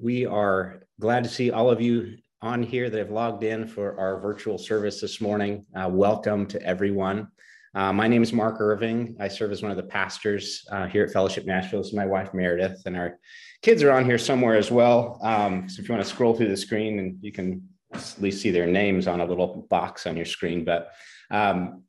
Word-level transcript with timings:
We 0.00 0.26
are 0.26 0.82
glad 1.00 1.24
to 1.24 1.30
see 1.30 1.50
all 1.50 1.68
of 1.68 1.80
you 1.80 2.18
on 2.40 2.62
here 2.62 2.88
that 2.88 2.98
have 2.98 3.10
logged 3.10 3.42
in 3.42 3.66
for 3.66 3.98
our 3.98 4.20
virtual 4.20 4.56
service 4.56 5.00
this 5.00 5.20
morning. 5.20 5.66
Uh, 5.74 5.88
welcome 5.90 6.46
to 6.46 6.62
everyone. 6.62 7.26
Uh, 7.74 7.92
my 7.92 8.06
name 8.06 8.22
is 8.22 8.32
Mark 8.32 8.60
Irving. 8.60 9.16
I 9.18 9.26
serve 9.26 9.50
as 9.50 9.60
one 9.60 9.72
of 9.72 9.76
the 9.76 9.82
pastors 9.82 10.64
uh, 10.70 10.86
here 10.86 11.02
at 11.02 11.10
Fellowship 11.10 11.46
Nashville. 11.46 11.80
This 11.80 11.88
is 11.88 11.94
my 11.94 12.06
wife, 12.06 12.32
Meredith, 12.32 12.80
and 12.86 12.96
our 12.96 13.18
kids 13.62 13.82
are 13.82 13.90
on 13.90 14.04
here 14.04 14.18
somewhere 14.18 14.54
as 14.54 14.70
well. 14.70 15.18
Um, 15.20 15.68
so 15.68 15.82
if 15.82 15.88
you 15.88 15.92
want 15.92 16.06
to 16.06 16.10
scroll 16.10 16.32
through 16.32 16.50
the 16.50 16.56
screen 16.56 17.00
and 17.00 17.18
you 17.20 17.32
can 17.32 17.68
at 17.92 18.14
least 18.20 18.40
see 18.40 18.52
their 18.52 18.68
names 18.68 19.08
on 19.08 19.20
a 19.20 19.24
little 19.24 19.66
box 19.68 20.06
on 20.06 20.16
your 20.16 20.26
screen. 20.26 20.64
But 20.64 20.92
um, 21.32 21.82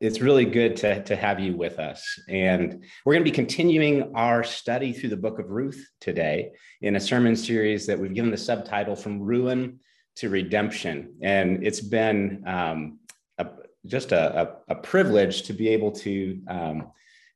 it's 0.00 0.20
really 0.20 0.44
good 0.44 0.76
to, 0.76 1.02
to 1.04 1.16
have 1.16 1.40
you 1.40 1.56
with 1.56 1.78
us. 1.78 2.20
And 2.28 2.84
we're 3.04 3.14
going 3.14 3.24
to 3.24 3.30
be 3.30 3.34
continuing 3.34 4.12
our 4.14 4.44
study 4.44 4.92
through 4.92 5.10
the 5.10 5.16
book 5.16 5.38
of 5.38 5.50
Ruth 5.50 5.88
today 6.00 6.50
in 6.82 6.96
a 6.96 7.00
sermon 7.00 7.34
series 7.34 7.86
that 7.86 7.98
we've 7.98 8.12
given 8.12 8.30
the 8.30 8.36
subtitle 8.36 8.94
From 8.94 9.20
Ruin 9.20 9.80
to 10.16 10.28
Redemption. 10.28 11.14
And 11.22 11.66
it's 11.66 11.80
been 11.80 12.42
um, 12.46 12.98
a, 13.38 13.46
just 13.86 14.12
a, 14.12 14.42
a, 14.68 14.74
a, 14.74 14.74
privilege 14.74 15.42
to 15.44 15.54
be 15.54 15.68
able 15.68 15.92
to 15.92 16.40
um, 16.48 16.90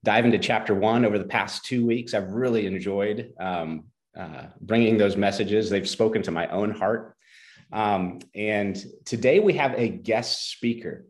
dive 0.05 0.27
into 0.27 0.39
chapter 0.39 0.75
one 0.75 1.05
over 1.05 1.19
the 1.19 1.25
past 1.25 1.65
two 1.65 1.87
weeks. 1.87 2.13
I've 2.13 2.31
really 2.31 2.67
enjoyed 2.67 3.33
um, 3.41 3.85
uh, 4.19 4.47
bringing 4.61 4.99
those 4.99 5.17
messages, 5.17 5.71
they've 5.71 5.89
spoken 5.89 6.23
to 6.23 6.31
my 6.31 6.47
own 6.49 6.73
heart. 6.73 7.17
Um, 7.73 8.19
and 8.35 8.77
today 9.05 9.39
we 9.39 9.55
have 9.55 9.75
a 9.79 9.89
guest 9.89 10.51
speaker 10.51 11.07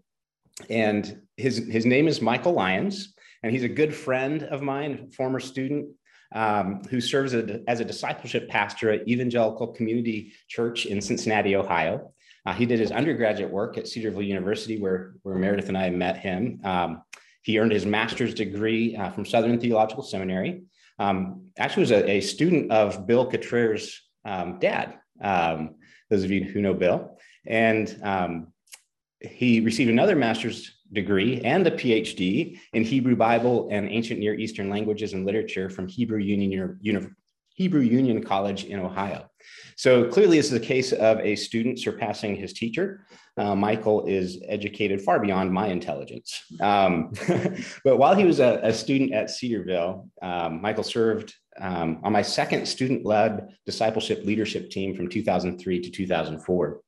and 0.69 1.21
his 1.37 1.59
his 1.69 1.87
name 1.87 2.09
is 2.09 2.21
Michael 2.21 2.53
Lyons, 2.53 3.15
and 3.43 3.53
he's 3.53 3.65
a 3.65 3.69
good 3.69 3.95
friend 3.95 4.43
of 4.45 4.63
mine, 4.63 5.11
former 5.11 5.41
student 5.41 5.89
um, 6.33 6.83
who 6.91 7.01
serves 7.01 7.35
a, 7.35 7.61
as 7.69 7.81
a 7.81 7.85
discipleship 7.85 8.49
pastor 8.49 8.91
at 8.91 9.09
Evangelical 9.09 9.69
Community 9.69 10.33
Church 10.49 10.87
in 10.87 11.01
Cincinnati, 11.01 11.57
Ohio. 11.57 12.13
Uh, 12.47 12.55
he 12.55 12.67
did 12.67 12.79
his 12.79 12.91
undergraduate 12.91 13.51
work 13.51 13.77
at 13.77 13.87
Cedarville 13.87 14.23
University, 14.23 14.81
where, 14.81 15.15
where 15.23 15.37
Meredith 15.37 15.69
and 15.69 15.77
I 15.77 15.91
met 15.91 16.17
him. 16.17 16.61
Um, 16.65 17.03
he 17.43 17.59
earned 17.59 17.73
his 17.73 17.87
master's 17.87 18.35
degree 18.35 18.97
uh, 18.97 19.11
from 19.11 19.27
Southern 19.27 19.59
Theological 19.61 20.03
Seminary. 20.03 20.63
Um, 20.99 21.47
actually, 21.59 21.83
was 21.83 21.91
a, 21.91 22.11
a, 22.11 22.21
student 22.21 22.71
of 22.71 23.07
Bill 23.07 23.31
Cotrier's 23.31 24.01
um, 24.25 24.59
dad. 24.59 24.99
Um, 25.21 25.77
those 26.11 26.25
of 26.25 26.31
you 26.31 26.45
who 26.45 26.61
know 26.61 26.75
Bill, 26.75 27.19
and 27.47 27.99
um, 28.03 28.53
he 29.21 29.61
received 29.61 29.91
another 29.91 30.17
master's 30.17 30.73
degree 30.93 31.41
and 31.43 31.67
a 31.67 31.71
PhD 31.71 32.59
in 32.73 32.85
Hebrew 32.85 33.17
Bible 33.17 33.69
and 33.71 33.89
ancient 33.89 34.19
Near 34.19 34.35
Eastern 34.35 34.69
languages 34.69 35.13
and 35.13 35.25
literature 35.25 35.71
from 35.71 35.87
Hebrew 35.87 36.19
Union, 36.19 36.79
Uni- 36.81 37.09
Hebrew 37.55 37.83
Union 37.83 38.23
College 38.25 38.65
in 38.65 38.81
Ohio. 38.81 39.27
So 39.77 40.09
clearly, 40.09 40.37
this 40.37 40.47
is 40.47 40.53
a 40.53 40.61
case 40.61 40.93
of 40.93 41.21
a 41.21 41.37
student 41.37 41.79
surpassing 41.79 42.37
his 42.37 42.53
teacher. 42.53 43.07
Uh, 43.37 43.55
Michael 43.55 44.07
is 44.07 44.43
educated 44.49 45.01
far 45.01 45.21
beyond 45.21 45.53
my 45.53 45.69
intelligence. 45.69 46.43
Um, 46.61 47.13
but 47.85 47.97
while 47.99 48.15
he 48.15 48.25
was 48.25 48.41
a, 48.41 48.61
a 48.63 48.73
student 48.73 49.13
at 49.13 49.31
Cedarville, 49.31 50.09
um, 50.23 50.61
Michael 50.61 50.85
served 50.85 51.35
um, 51.61 52.01
on 52.03 52.13
my 52.13 52.23
second 52.23 52.67
student 52.67 53.05
led 53.05 53.49
discipleship 53.67 54.25
leadership 54.25 54.71
team 54.71 54.95
from 54.95 55.09
2003 55.09 55.81
to 55.81 55.91
2004. 55.91 56.81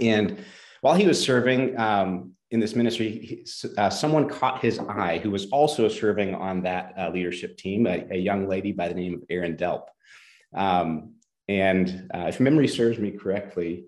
And 0.00 0.44
while 0.84 0.94
he 0.94 1.06
was 1.06 1.18
serving 1.18 1.78
um, 1.80 2.32
in 2.50 2.60
this 2.60 2.76
ministry, 2.76 3.08
he, 3.10 3.46
uh, 3.78 3.88
someone 3.88 4.28
caught 4.28 4.60
his 4.60 4.78
eye 4.78 5.16
who 5.16 5.30
was 5.30 5.46
also 5.46 5.88
serving 5.88 6.34
on 6.34 6.60
that 6.64 6.92
uh, 6.98 7.08
leadership 7.08 7.56
team, 7.56 7.86
a, 7.86 8.06
a, 8.10 8.18
young 8.18 8.46
lady 8.46 8.70
by 8.70 8.88
the 8.88 8.94
name 8.94 9.14
of 9.14 9.22
Erin 9.30 9.56
Delp. 9.56 9.84
Um, 10.54 11.14
and 11.48 12.10
uh, 12.14 12.26
if 12.28 12.38
memory 12.38 12.68
serves 12.68 12.98
me 12.98 13.12
correctly, 13.12 13.86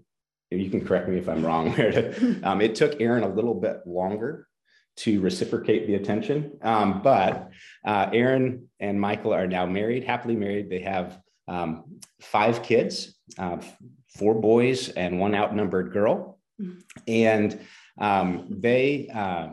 you 0.50 0.70
can 0.70 0.86
correct 0.86 1.06
me 1.06 1.18
if 1.18 1.28
I'm 1.28 1.44
wrong, 1.44 1.66
Meredith. 1.76 2.42
Um, 2.42 2.62
it 2.62 2.74
took 2.74 2.98
Erin 2.98 3.24
a 3.24 3.28
little 3.28 3.54
bit 3.54 3.82
longer 3.84 4.48
to 5.00 5.20
reciprocate 5.20 5.86
the 5.86 5.96
attention, 5.96 6.58
um, 6.62 7.02
but 7.02 7.50
uh, 7.84 8.08
Erin 8.10 8.68
and 8.80 8.98
Michael 8.98 9.34
are 9.34 9.46
now 9.46 9.66
married, 9.66 10.04
happily 10.04 10.34
married. 10.34 10.70
They 10.70 10.80
have 10.80 11.20
um, 11.46 12.00
five 12.22 12.62
kids, 12.62 13.18
uh, 13.38 13.58
four 14.16 14.40
boys 14.40 14.88
and 14.88 15.20
one 15.20 15.34
outnumbered 15.34 15.92
girl. 15.92 16.35
And 17.06 17.60
um, 17.98 18.46
they 18.50 19.08
uh, 19.14 19.48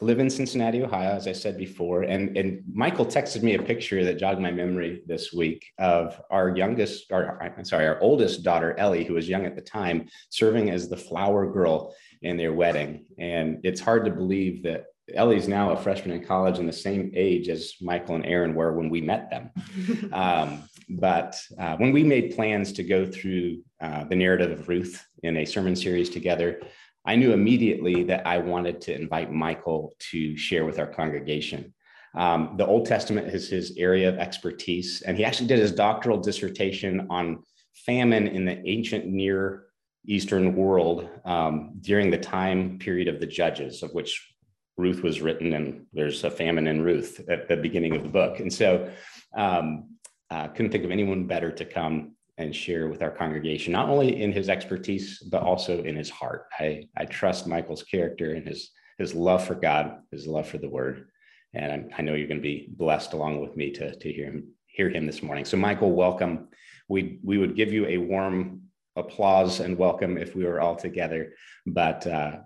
live 0.00 0.18
in 0.18 0.28
Cincinnati, 0.28 0.82
Ohio, 0.82 1.10
as 1.10 1.26
I 1.26 1.32
said 1.32 1.56
before. 1.56 2.02
And, 2.02 2.36
and 2.36 2.62
Michael 2.72 3.06
texted 3.06 3.42
me 3.42 3.54
a 3.54 3.62
picture 3.62 4.04
that 4.04 4.18
jogged 4.18 4.40
my 4.40 4.50
memory 4.50 5.02
this 5.06 5.32
week 5.32 5.64
of 5.78 6.20
our 6.30 6.54
youngest, 6.54 7.06
or 7.10 7.42
I'm 7.42 7.64
sorry, 7.64 7.86
our 7.86 8.00
oldest 8.00 8.42
daughter, 8.42 8.78
Ellie, 8.78 9.04
who 9.04 9.14
was 9.14 9.28
young 9.28 9.46
at 9.46 9.56
the 9.56 9.62
time, 9.62 10.08
serving 10.30 10.70
as 10.70 10.88
the 10.88 10.96
flower 10.96 11.50
girl 11.50 11.94
in 12.22 12.36
their 12.36 12.52
wedding. 12.52 13.06
And 13.18 13.60
it's 13.64 13.80
hard 13.80 14.04
to 14.04 14.10
believe 14.10 14.62
that 14.64 14.86
Ellie's 15.14 15.46
now 15.46 15.70
a 15.70 15.76
freshman 15.76 16.16
in 16.16 16.24
college 16.24 16.58
and 16.58 16.68
the 16.68 16.72
same 16.72 17.12
age 17.14 17.48
as 17.48 17.74
Michael 17.80 18.16
and 18.16 18.26
Erin 18.26 18.54
were 18.54 18.76
when 18.76 18.90
we 18.90 19.00
met 19.00 19.30
them. 19.30 19.50
um, 20.12 20.68
but 20.88 21.40
uh, 21.58 21.76
when 21.76 21.92
we 21.92 22.02
made 22.02 22.34
plans 22.34 22.72
to 22.72 22.82
go 22.82 23.06
through 23.06 23.62
uh, 23.80 24.04
the 24.04 24.16
narrative 24.16 24.58
of 24.58 24.68
Ruth 24.68 25.04
in 25.22 25.36
a 25.36 25.44
sermon 25.44 25.76
series 25.76 26.10
together, 26.10 26.60
I 27.04 27.14
knew 27.14 27.32
immediately 27.32 28.02
that 28.04 28.26
I 28.26 28.38
wanted 28.38 28.80
to 28.82 28.94
invite 28.94 29.32
Michael 29.32 29.94
to 30.10 30.36
share 30.36 30.64
with 30.64 30.78
our 30.80 30.88
congregation. 30.88 31.72
Um, 32.16 32.54
the 32.56 32.66
Old 32.66 32.86
Testament 32.86 33.28
is 33.28 33.48
his 33.48 33.76
area 33.76 34.08
of 34.08 34.18
expertise, 34.18 35.02
and 35.02 35.16
he 35.16 35.24
actually 35.24 35.46
did 35.46 35.58
his 35.58 35.72
doctoral 35.72 36.18
dissertation 36.18 37.06
on 37.10 37.44
famine 37.84 38.26
in 38.26 38.44
the 38.44 38.66
ancient 38.68 39.06
Near 39.06 39.66
Eastern 40.06 40.56
world 40.56 41.08
um, 41.24 41.74
during 41.80 42.10
the 42.10 42.18
time 42.18 42.78
period 42.78 43.06
of 43.06 43.20
the 43.20 43.26
Judges, 43.26 43.82
of 43.82 43.92
which 43.92 44.35
Ruth 44.76 45.02
was 45.02 45.20
written, 45.20 45.52
and 45.54 45.86
there's 45.92 46.24
a 46.24 46.30
famine 46.30 46.66
in 46.66 46.82
Ruth 46.82 47.20
at 47.28 47.48
the 47.48 47.56
beginning 47.56 47.96
of 47.96 48.02
the 48.02 48.08
book. 48.08 48.40
And 48.40 48.52
so, 48.52 48.90
um, 49.34 49.90
uh, 50.30 50.48
couldn't 50.48 50.72
think 50.72 50.84
of 50.84 50.90
anyone 50.90 51.26
better 51.26 51.50
to 51.52 51.64
come 51.64 52.16
and 52.38 52.54
share 52.54 52.88
with 52.88 53.02
our 53.02 53.10
congregation, 53.10 53.72
not 53.72 53.88
only 53.88 54.20
in 54.20 54.32
his 54.32 54.48
expertise, 54.48 55.20
but 55.30 55.42
also 55.42 55.82
in 55.82 55.96
his 55.96 56.10
heart. 56.10 56.46
I, 56.58 56.88
I 56.96 57.06
trust 57.06 57.46
Michael's 57.46 57.84
character 57.84 58.34
and 58.34 58.46
his, 58.46 58.70
his 58.98 59.14
love 59.14 59.46
for 59.46 59.54
God, 59.54 60.00
his 60.10 60.26
love 60.26 60.46
for 60.46 60.58
the 60.58 60.68
word. 60.68 61.08
And 61.54 61.72
I, 61.72 61.98
I 61.98 62.02
know 62.02 62.14
you're 62.14 62.28
going 62.28 62.40
to 62.40 62.42
be 62.42 62.68
blessed 62.70 63.14
along 63.14 63.40
with 63.40 63.56
me 63.56 63.70
to, 63.72 63.94
to 63.94 64.12
hear 64.12 64.26
him 64.26 64.48
hear 64.76 64.90
him 64.90 65.06
this 65.06 65.22
morning. 65.22 65.46
So 65.46 65.56
Michael, 65.56 65.92
welcome. 65.92 66.48
We, 66.86 67.18
we 67.24 67.38
would 67.38 67.56
give 67.56 67.72
you 67.72 67.86
a 67.86 67.96
warm 67.96 68.60
applause 68.94 69.60
and 69.60 69.78
welcome 69.78 70.18
if 70.18 70.36
we 70.36 70.44
were 70.44 70.60
all 70.60 70.76
together, 70.76 71.32
but 71.66 72.06
uh, 72.06 72.38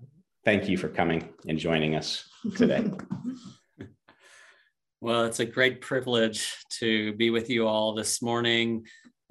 thank 0.45 0.69
you 0.69 0.77
for 0.77 0.89
coming 0.89 1.29
and 1.47 1.59
joining 1.59 1.97
us 1.97 2.29
today. 2.57 2.91
well, 5.01 5.25
it's 5.25 5.41
a 5.41 5.45
great 5.45 5.81
privilege 5.81 6.55
to 6.79 7.13
be 7.15 7.31
with 7.31 7.51
you 7.51 7.67
all 7.67 7.95
this 7.95 8.23
morning. 8.23 8.85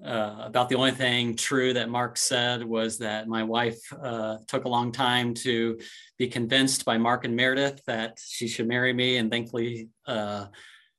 Uh, 0.04 0.44
about 0.46 0.70
the 0.70 0.76
only 0.76 0.92
thing 0.92 1.36
true 1.36 1.74
that 1.74 1.90
Mark 1.90 2.16
said 2.16 2.64
was 2.64 2.98
that 3.00 3.28
my 3.28 3.44
wife 3.44 3.82
uh, 4.02 4.38
took 4.48 4.64
a 4.64 4.70
long 4.70 4.94
time 4.94 5.34
to 5.34 5.78
be 6.18 6.28
convinced 6.28 6.86
by 6.86 6.98
Mark 6.98 7.26
and 7.26 7.36
Meredith 7.36 7.82
that 7.86 8.18
she 8.26 8.48
should 8.48 8.68
marry 8.68 8.94
me. 8.94 9.18
And 9.18 9.30
thankfully, 9.30 9.90
uh, 10.08 10.46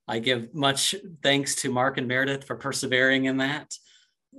I 0.06 0.18
give 0.18 0.54
much 0.54 0.94
thanks 1.22 1.54
to 1.56 1.70
Mark 1.70 1.96
and 1.96 2.08
Meredith 2.08 2.44
for 2.46 2.56
persevering 2.56 3.24
in 3.24 3.38
that. 3.38 3.72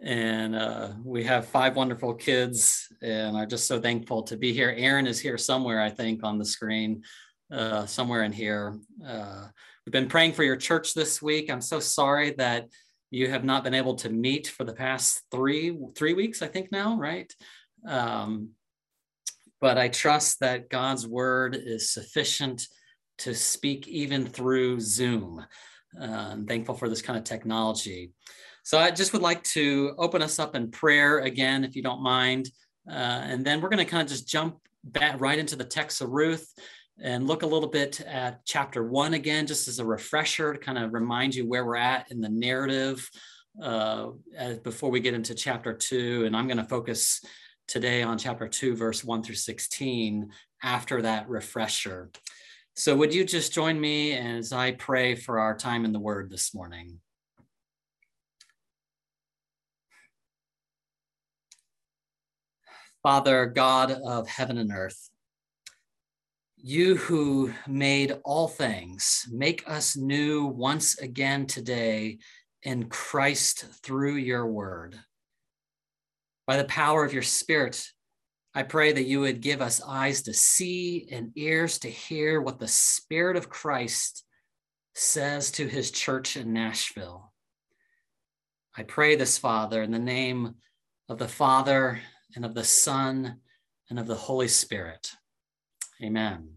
And 0.04 0.56
uh, 0.56 0.90
we 1.04 1.24
have 1.26 1.48
five 1.48 1.76
wonderful 1.76 2.14
kids, 2.14 2.88
and 3.02 3.38
I'm 3.38 3.50
just 3.50 3.68
so 3.68 3.80
thankful 3.80 4.24
to 4.24 4.38
be 4.38 4.54
here. 4.54 4.74
Erin 4.76 5.06
is 5.06 5.20
here 5.20 5.38
somewhere, 5.38 5.82
I 5.82 5.90
think, 5.90 6.24
on 6.24 6.38
the 6.38 6.46
screen, 6.46 7.04
uh, 7.52 7.86
somewhere 7.86 8.24
in 8.24 8.32
here. 8.32 8.80
Uh, 9.06 9.48
we've 9.86 9.92
been 9.92 10.08
praying 10.08 10.34
for 10.34 10.44
your 10.44 10.56
church 10.56 10.94
this 10.94 11.22
week. 11.22 11.52
I'm 11.52 11.62
so 11.62 11.80
sorry 11.80 12.32
that 12.38 12.70
you 13.12 13.30
have 13.30 13.44
not 13.44 13.64
been 13.64 13.74
able 13.74 13.96
to 13.96 14.10
meet 14.10 14.48
for 14.48 14.64
the 14.64 14.74
past 14.74 15.24
three 15.30 15.78
three 15.96 16.14
weeks, 16.14 16.42
I 16.42 16.48
think 16.48 16.72
now, 16.72 16.98
right? 16.98 17.32
Um, 17.86 18.52
but 19.60 19.78
I 19.78 19.90
trust 19.90 20.40
that 20.40 20.70
God's 20.70 21.06
word 21.06 21.56
is 21.56 21.92
sufficient 21.92 22.68
to 23.20 23.36
speak 23.36 23.88
even 23.88 24.26
through 24.26 24.80
Zoom. 24.80 25.46
Uh, 26.00 26.06
I'm 26.32 26.48
thankful 26.48 26.76
for 26.76 26.90
this 26.90 27.02
kind 27.02 27.20
of 27.20 27.26
technology. 27.26 28.12
So 28.64 28.78
I 28.78 28.92
just 28.92 29.14
would 29.14 29.22
like 29.22 29.44
to 29.44 29.94
open 29.98 30.22
us 30.22 30.40
up 30.40 30.56
in 30.56 30.72
prayer 30.72 31.20
again, 31.20 31.64
if 31.64 31.76
you 31.76 31.82
don't 31.82 32.02
mind. 32.02 32.50
Uh, 32.90 32.94
and 32.94 33.46
then 33.46 33.62
we're 33.62 33.70
going 33.70 33.84
to 33.84 33.90
kind 33.90 34.04
of 34.04 34.10
just 34.10 34.28
jump 34.28 34.58
back 34.84 35.20
right 35.20 35.38
into 35.38 35.56
the 35.56 35.64
text 35.64 36.02
of 36.02 36.10
Ruth 36.10 36.48
and 37.00 37.28
look 37.28 37.44
a 37.44 37.48
little 37.48 37.70
bit 37.70 38.02
at 38.02 38.46
chapter 38.46 38.84
one 38.84 39.14
again, 39.14 39.48
just 39.48 39.68
as 39.68 39.80
a 39.80 39.86
refresher 39.86 40.54
to 40.54 40.60
kind 40.60 40.78
of 40.78 40.94
remind 40.94 41.34
you 41.34 41.48
where 41.48 41.66
we're 41.66 41.76
at 41.76 42.12
in 42.12 42.22
the 42.22 42.30
narrative 42.30 43.10
uh, 43.62 44.08
before 44.64 44.92
we 44.92 45.00
get 45.00 45.14
into 45.14 45.34
chapter 45.34 45.74
two. 45.74 46.26
And 46.26 46.36
I'm 46.36 46.48
going 46.48 46.58
to 46.58 46.64
focus 46.64 47.24
today 47.68 48.04
on 48.04 48.18
chapter 48.18 48.48
two, 48.48 48.76
verse 48.76 49.04
one 49.04 49.24
through 49.24 49.36
16 49.36 50.30
after 50.64 51.02
that 51.02 51.30
refresher. 51.30 52.12
So, 52.76 52.96
would 52.96 53.14
you 53.14 53.26
just 53.26 53.54
join 53.54 53.80
me 53.80 54.14
as 54.14 54.54
I 54.54 54.72
pray 54.72 55.16
for 55.16 55.40
our 55.40 55.58
time 55.58 55.86
in 55.86 55.92
the 55.92 56.00
Word 56.00 56.30
this 56.30 56.54
morning? 56.54 57.00
Father, 63.04 63.48
God 63.48 63.92
of 63.92 64.28
heaven 64.28 64.60
and 64.60 64.72
earth, 64.72 65.10
you 66.56 66.98
who 66.98 67.52
made 67.68 68.20
all 68.24 68.48
things, 68.48 69.28
make 69.32 69.64
us 69.68 69.98
new 69.98 70.46
once 70.46 71.00
again 71.00 71.48
today 71.48 72.20
in 72.62 72.90
Christ 72.90 73.66
through 73.82 74.18
your 74.18 74.46
word. 74.46 75.00
By 76.46 76.58
the 76.58 76.66
power 76.66 77.04
of 77.04 77.14
your 77.14 77.24
spirit, 77.24 77.84
I 78.54 78.64
pray 78.64 78.92
that 78.92 79.08
you 79.08 79.22
would 79.22 79.42
give 79.42 79.62
us 79.62 79.82
eyes 79.82 80.22
to 80.24 80.34
see 80.34 81.08
and 81.12 81.32
ears 81.36 81.80
to 81.80 81.88
hear 81.88 82.40
what 82.40 82.60
the 82.60 82.68
Spirit 82.68 83.36
of 83.36 83.50
Christ 83.50 84.24
says 84.94 85.50
to 85.52 85.68
his 85.68 85.90
church 85.90 86.38
in 86.38 86.54
Nashville. 86.54 87.32
I 88.78 88.84
pray 88.84 89.16
this, 89.16 89.40
Father, 89.40 89.82
in 89.82 89.92
the 89.92 90.00
name 90.00 90.56
of 91.10 91.18
the 91.18 91.28
Father 91.28 92.00
and 92.36 92.46
of 92.46 92.54
the 92.54 92.64
Son 92.64 93.38
and 93.90 94.00
of 94.00 94.08
the 94.08 94.16
Holy 94.16 94.48
Spirit. 94.48 95.12
Amen. 96.04 96.56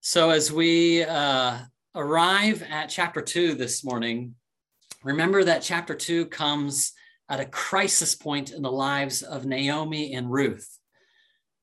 So, 0.00 0.30
as 0.30 0.52
we 0.52 1.04
uh, 1.04 1.58
arrive 1.94 2.62
at 2.68 2.88
chapter 2.88 3.20
two 3.20 3.54
this 3.54 3.84
morning, 3.84 4.34
remember 5.04 5.44
that 5.44 5.62
chapter 5.62 5.94
two 5.94 6.26
comes 6.26 6.92
at 7.28 7.40
a 7.40 7.46
crisis 7.46 8.14
point 8.14 8.50
in 8.50 8.62
the 8.62 8.70
lives 8.70 9.22
of 9.22 9.46
Naomi 9.46 10.12
and 10.12 10.30
Ruth. 10.30 10.68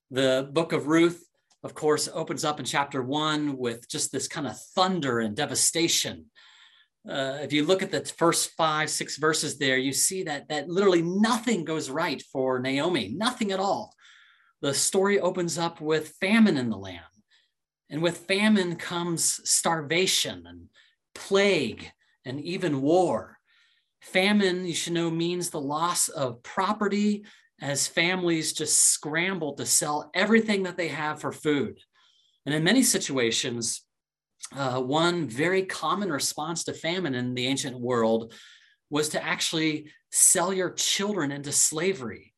The 0.10 0.50
book 0.51 0.74
of 0.74 0.88
Ruth, 0.88 1.24
of 1.63 1.74
course, 1.75 2.10
opens 2.12 2.44
up 2.44 2.60
in 2.60 2.65
chapter 2.65 3.04
one 3.04 3.57
with 3.57 3.88
just 3.89 4.12
this 4.12 4.27
kind 4.27 4.48
of 4.48 4.60
thunder 4.75 5.19
and 5.19 5.36
devastation 5.36 6.25
uh, 7.10 7.40
if 7.42 7.52
you 7.52 7.66
look 7.66 7.82
at 7.82 7.92
the 7.92 8.06
first 8.06 8.52
five, 8.52 8.90
six 8.90 9.18
verses 9.18 9.58
there, 9.58 9.78
you 9.78 9.94
see 9.94 10.24
that 10.24 10.48
that 10.50 10.70
literally 10.70 11.02
nothing 11.02 11.66
goes 11.66 11.90
right 11.90 12.22
for 12.32 12.60
Naomi, 12.60 13.14
nothing 13.16 13.52
at 13.52 13.60
all. 13.60 13.94
The 14.62 14.74
story 14.74 15.20
opens 15.20 15.58
up 15.58 15.82
with 15.82 16.16
famine 16.22 16.58
in 16.58 16.70
the 16.70 16.78
land. 16.78 17.02
And 17.90 18.02
with 18.04 18.18
famine 18.28 18.76
comes 18.76 19.42
starvation 19.50 20.46
and 20.46 20.68
plague 21.16 21.92
and 22.26 22.40
even 22.42 22.82
war. 22.82 23.38
Famine, 24.02 24.66
you 24.66 24.76
should 24.76 24.94
know, 24.94 25.10
means 25.10 25.50
the 25.50 25.60
loss 25.60 26.08
of 26.10 26.44
property 26.44 27.26
as 27.62 27.88
families 27.88 28.54
just 28.54 28.78
scramble 28.78 29.54
to 29.54 29.66
sell 29.66 30.12
everything 30.14 30.64
that 30.64 30.78
they 30.78 30.90
have 30.90 31.20
for 31.20 31.32
food. 31.32 31.80
And 32.46 32.54
in 32.54 32.64
many 32.64 32.84
situations, 32.84 33.82
uh, 34.56 34.81
one 34.81 35.27
very 35.27 35.63
common 35.63 36.12
response 36.12 36.63
to 36.63 36.74
famine 36.74 37.15
in 37.15 37.33
the 37.33 37.47
ancient 37.47 37.80
world 37.80 38.33
was 38.89 39.09
to 39.09 39.24
actually 39.24 39.91
sell 40.12 40.51
your 40.51 40.71
children 40.71 41.31
into 41.31 41.51
slavery 41.51 42.33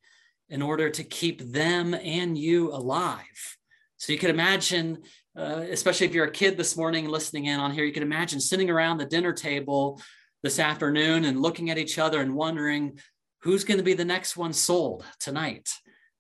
in 0.50 0.62
order 0.62 0.90
to 0.90 1.04
keep 1.04 1.42
them 1.42 1.94
and 1.94 2.38
you 2.38 2.74
alive. 2.74 3.58
So 3.98 4.12
you 4.12 4.20
could 4.20 4.30
imagine, 4.30 5.04
uh, 5.38 5.64
especially 5.70 6.08
if 6.08 6.14
you're 6.14 6.26
a 6.26 6.32
kid 6.32 6.58
this 6.58 6.76
morning 6.76 7.08
listening 7.08 7.46
in 7.46 7.60
on 7.60 7.72
here, 7.72 7.86
you 7.86 7.94
can 7.94 8.04
imagine 8.04 8.42
sitting 8.42 8.70
around 8.70 8.98
the 8.98 9.06
dinner 9.06 9.32
table 9.32 10.02
this 10.44 10.60
afternoon 10.60 11.26
and 11.26 11.42
looking 11.42 11.70
at 11.70 11.78
each 11.78 12.00
other 12.00 12.20
and 12.20 12.36
wondering 12.36 13.00
who's 13.44 13.64
going 13.64 13.78
to 13.78 13.84
be 13.84 13.94
the 13.94 14.04
next 14.04 14.36
one 14.36 14.54
sold 14.54 15.06
tonight, 15.20 15.70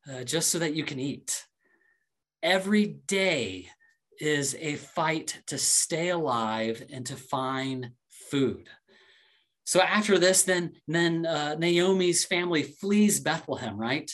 uh, 0.09 0.23
just 0.23 0.49
so 0.49 0.59
that 0.59 0.75
you 0.75 0.83
can 0.83 0.99
eat. 0.99 1.43
Every 2.41 2.85
day, 3.07 3.67
is 4.21 4.55
a 4.59 4.75
fight 4.75 5.41
to 5.47 5.57
stay 5.57 6.09
alive 6.09 6.83
and 6.93 7.05
to 7.07 7.15
find 7.15 7.89
food. 8.29 8.69
So 9.65 9.81
after 9.81 10.19
this, 10.19 10.43
then, 10.43 10.73
then 10.87 11.25
uh, 11.25 11.55
Naomi's 11.55 12.23
family 12.23 12.61
flees 12.61 13.19
Bethlehem, 13.19 13.77
right? 13.77 14.09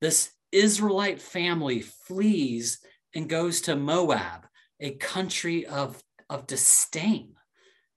This 0.00 0.32
Israelite 0.50 1.22
family 1.22 1.80
flees 1.82 2.80
and 3.14 3.28
goes 3.28 3.60
to 3.62 3.76
Moab, 3.76 4.46
a 4.80 4.92
country 4.96 5.66
of, 5.66 6.02
of 6.28 6.48
disdain. 6.48 7.34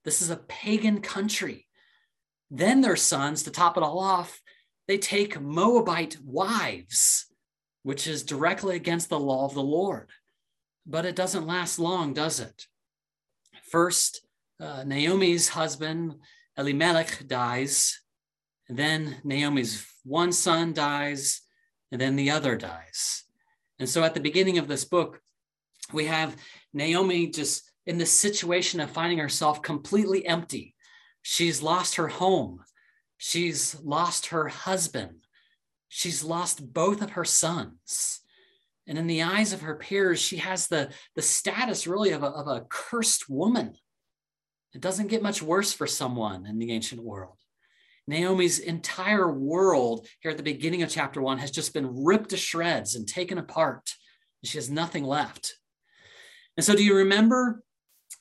This 0.06 0.22
is 0.22 0.30
a 0.30 0.38
pagan 0.38 1.02
country. 1.02 1.66
Then 2.52 2.82
their 2.82 2.96
sons, 2.96 3.44
to 3.44 3.52
top 3.52 3.78
it 3.78 3.84
all 3.84 4.00
off, 4.00 4.42
they 4.88 5.00
take 5.00 5.42
Moabite 5.42 6.18
wives, 6.24 7.26
which 7.82 8.06
is 8.06 8.24
directly 8.24 8.76
against 8.76 9.10
the 9.10 9.20
law 9.20 9.46
of 9.46 9.56
the 9.56 9.64
Lord 9.64 10.12
but 10.88 11.06
it 11.06 11.16
doesn't 11.16 11.46
last 11.46 11.78
long, 11.78 12.14
does 12.14 12.40
it? 12.40 12.66
First, 13.70 14.22
uh, 14.60 14.84
Naomi's 14.86 15.50
husband, 15.50 16.16
Elimelech, 16.58 17.28
dies. 17.28 18.00
And 18.70 18.78
then 18.78 19.18
Naomi's 19.24 19.86
one 20.04 20.32
son 20.32 20.74
dies, 20.74 21.42
and 21.92 22.00
then 22.00 22.16
the 22.16 22.32
other 22.32 22.56
dies. 22.56 23.24
And 23.80 23.88
so 23.88 24.04
at 24.04 24.14
the 24.14 24.20
beginning 24.20 24.58
of 24.58 24.68
this 24.68 24.86
book, 24.86 25.22
we 25.94 26.06
have 26.06 26.36
Naomi 26.74 27.28
just 27.28 27.70
in 27.86 27.98
the 27.98 28.06
situation 28.06 28.80
of 28.80 28.90
finding 28.90 29.20
herself 29.20 29.62
completely 29.62 30.26
empty. 30.26 30.76
She's 31.22 31.62
lost 31.62 31.96
her 31.96 32.08
home. 32.08 32.62
She's 33.18 33.80
lost 33.82 34.28
her 34.28 34.48
husband. 34.48 35.26
She's 35.90 36.24
lost 36.24 36.74
both 36.74 37.02
of 37.02 37.12
her 37.12 37.26
sons. 37.26 38.22
And 38.88 38.98
in 38.98 39.08
the 39.08 39.24
eyes 39.24 39.52
of 39.52 39.62
her 39.62 39.76
peers, 39.76 40.22
she 40.22 40.38
has 40.38 40.68
the, 40.68 40.90
the 41.16 41.22
status 41.22 41.88
really 41.88 42.12
of 42.12 42.24
a, 42.24 42.28
of 42.28 42.48
a 42.48 42.66
cursed 42.70 43.30
woman. 43.30 43.76
It 44.74 44.82
doesn't 44.82 45.08
get 45.08 45.22
much 45.22 45.42
worse 45.42 45.74
for 45.74 45.88
someone 45.88 46.46
in 46.46 46.58
the 46.58 46.72
ancient 46.72 47.04
world. 47.04 47.36
Naomi's 48.08 48.60
entire 48.60 49.30
world 49.30 50.08
here 50.22 50.32
at 50.32 50.38
the 50.38 50.44
beginning 50.44 50.82
of 50.82 50.90
chapter 50.90 51.22
one 51.22 51.40
has 51.40 51.52
just 51.52 51.74
been 51.74 52.06
ripped 52.06 52.30
to 52.30 52.38
shreds 52.38 52.96
and 52.96 53.06
taken 53.06 53.38
apart. 53.38 53.94
And 54.42 54.50
She 54.50 54.58
has 54.58 54.70
nothing 54.70 55.04
left. 55.04 55.56
And 56.56 56.66
so, 56.66 56.74
do 56.74 56.84
you 56.84 56.96
remember? 56.96 57.62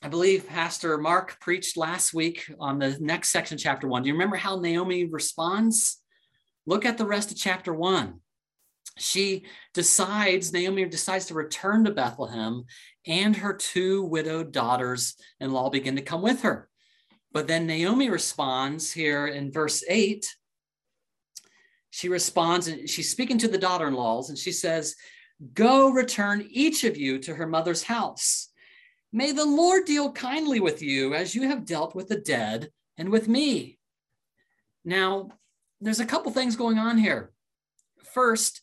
I 0.03 0.09
believe 0.09 0.47
Pastor 0.47 0.97
Mark 0.97 1.39
preached 1.39 1.77
last 1.77 2.13
week 2.13 2.51
on 2.59 2.77
the 2.77 2.97
next 2.99 3.29
section, 3.29 3.57
chapter 3.57 3.87
one. 3.87 4.03
Do 4.03 4.07
you 4.09 4.13
remember 4.13 4.35
how 4.35 4.59
Naomi 4.59 5.05
responds? 5.05 6.01
Look 6.65 6.85
at 6.85 6.97
the 6.97 7.05
rest 7.05 7.31
of 7.31 7.37
chapter 7.37 7.73
one 7.73 8.19
she 8.97 9.45
decides, 9.73 10.53
Naomi 10.53 10.85
decides 10.85 11.25
to 11.27 11.33
return 11.33 11.83
to 11.83 11.91
Bethlehem, 11.91 12.65
and 13.05 13.35
her 13.35 13.53
two 13.53 14.03
widowed 14.03 14.51
daughters 14.51 15.15
in 15.39 15.51
law 15.51 15.69
begin 15.69 15.95
to 15.95 16.01
come 16.01 16.21
with 16.21 16.41
her. 16.41 16.69
But 17.31 17.47
then 17.47 17.67
Naomi 17.67 18.09
responds 18.09 18.91
here 18.91 19.27
in 19.27 19.51
verse 19.51 19.83
8. 19.87 20.25
She 21.89 22.09
responds 22.09 22.67
and 22.67 22.89
she's 22.89 23.11
speaking 23.11 23.37
to 23.39 23.47
the 23.47 23.57
daughter 23.57 23.87
in 23.87 23.93
laws, 23.93 24.29
and 24.29 24.37
she 24.37 24.51
says, 24.51 24.95
Go 25.53 25.89
return 25.89 26.47
each 26.49 26.83
of 26.83 26.97
you 26.97 27.19
to 27.19 27.35
her 27.35 27.47
mother's 27.47 27.83
house. 27.83 28.49
May 29.13 29.31
the 29.31 29.45
Lord 29.45 29.85
deal 29.85 30.11
kindly 30.11 30.59
with 30.59 30.81
you 30.81 31.13
as 31.13 31.35
you 31.35 31.47
have 31.47 31.65
dealt 31.65 31.95
with 31.95 32.07
the 32.07 32.19
dead 32.19 32.69
and 32.97 33.09
with 33.09 33.27
me. 33.27 33.77
Now, 34.83 35.29
there's 35.79 35.99
a 35.99 36.05
couple 36.05 36.31
things 36.31 36.55
going 36.55 36.77
on 36.77 36.97
here. 36.97 37.31
First, 38.13 38.61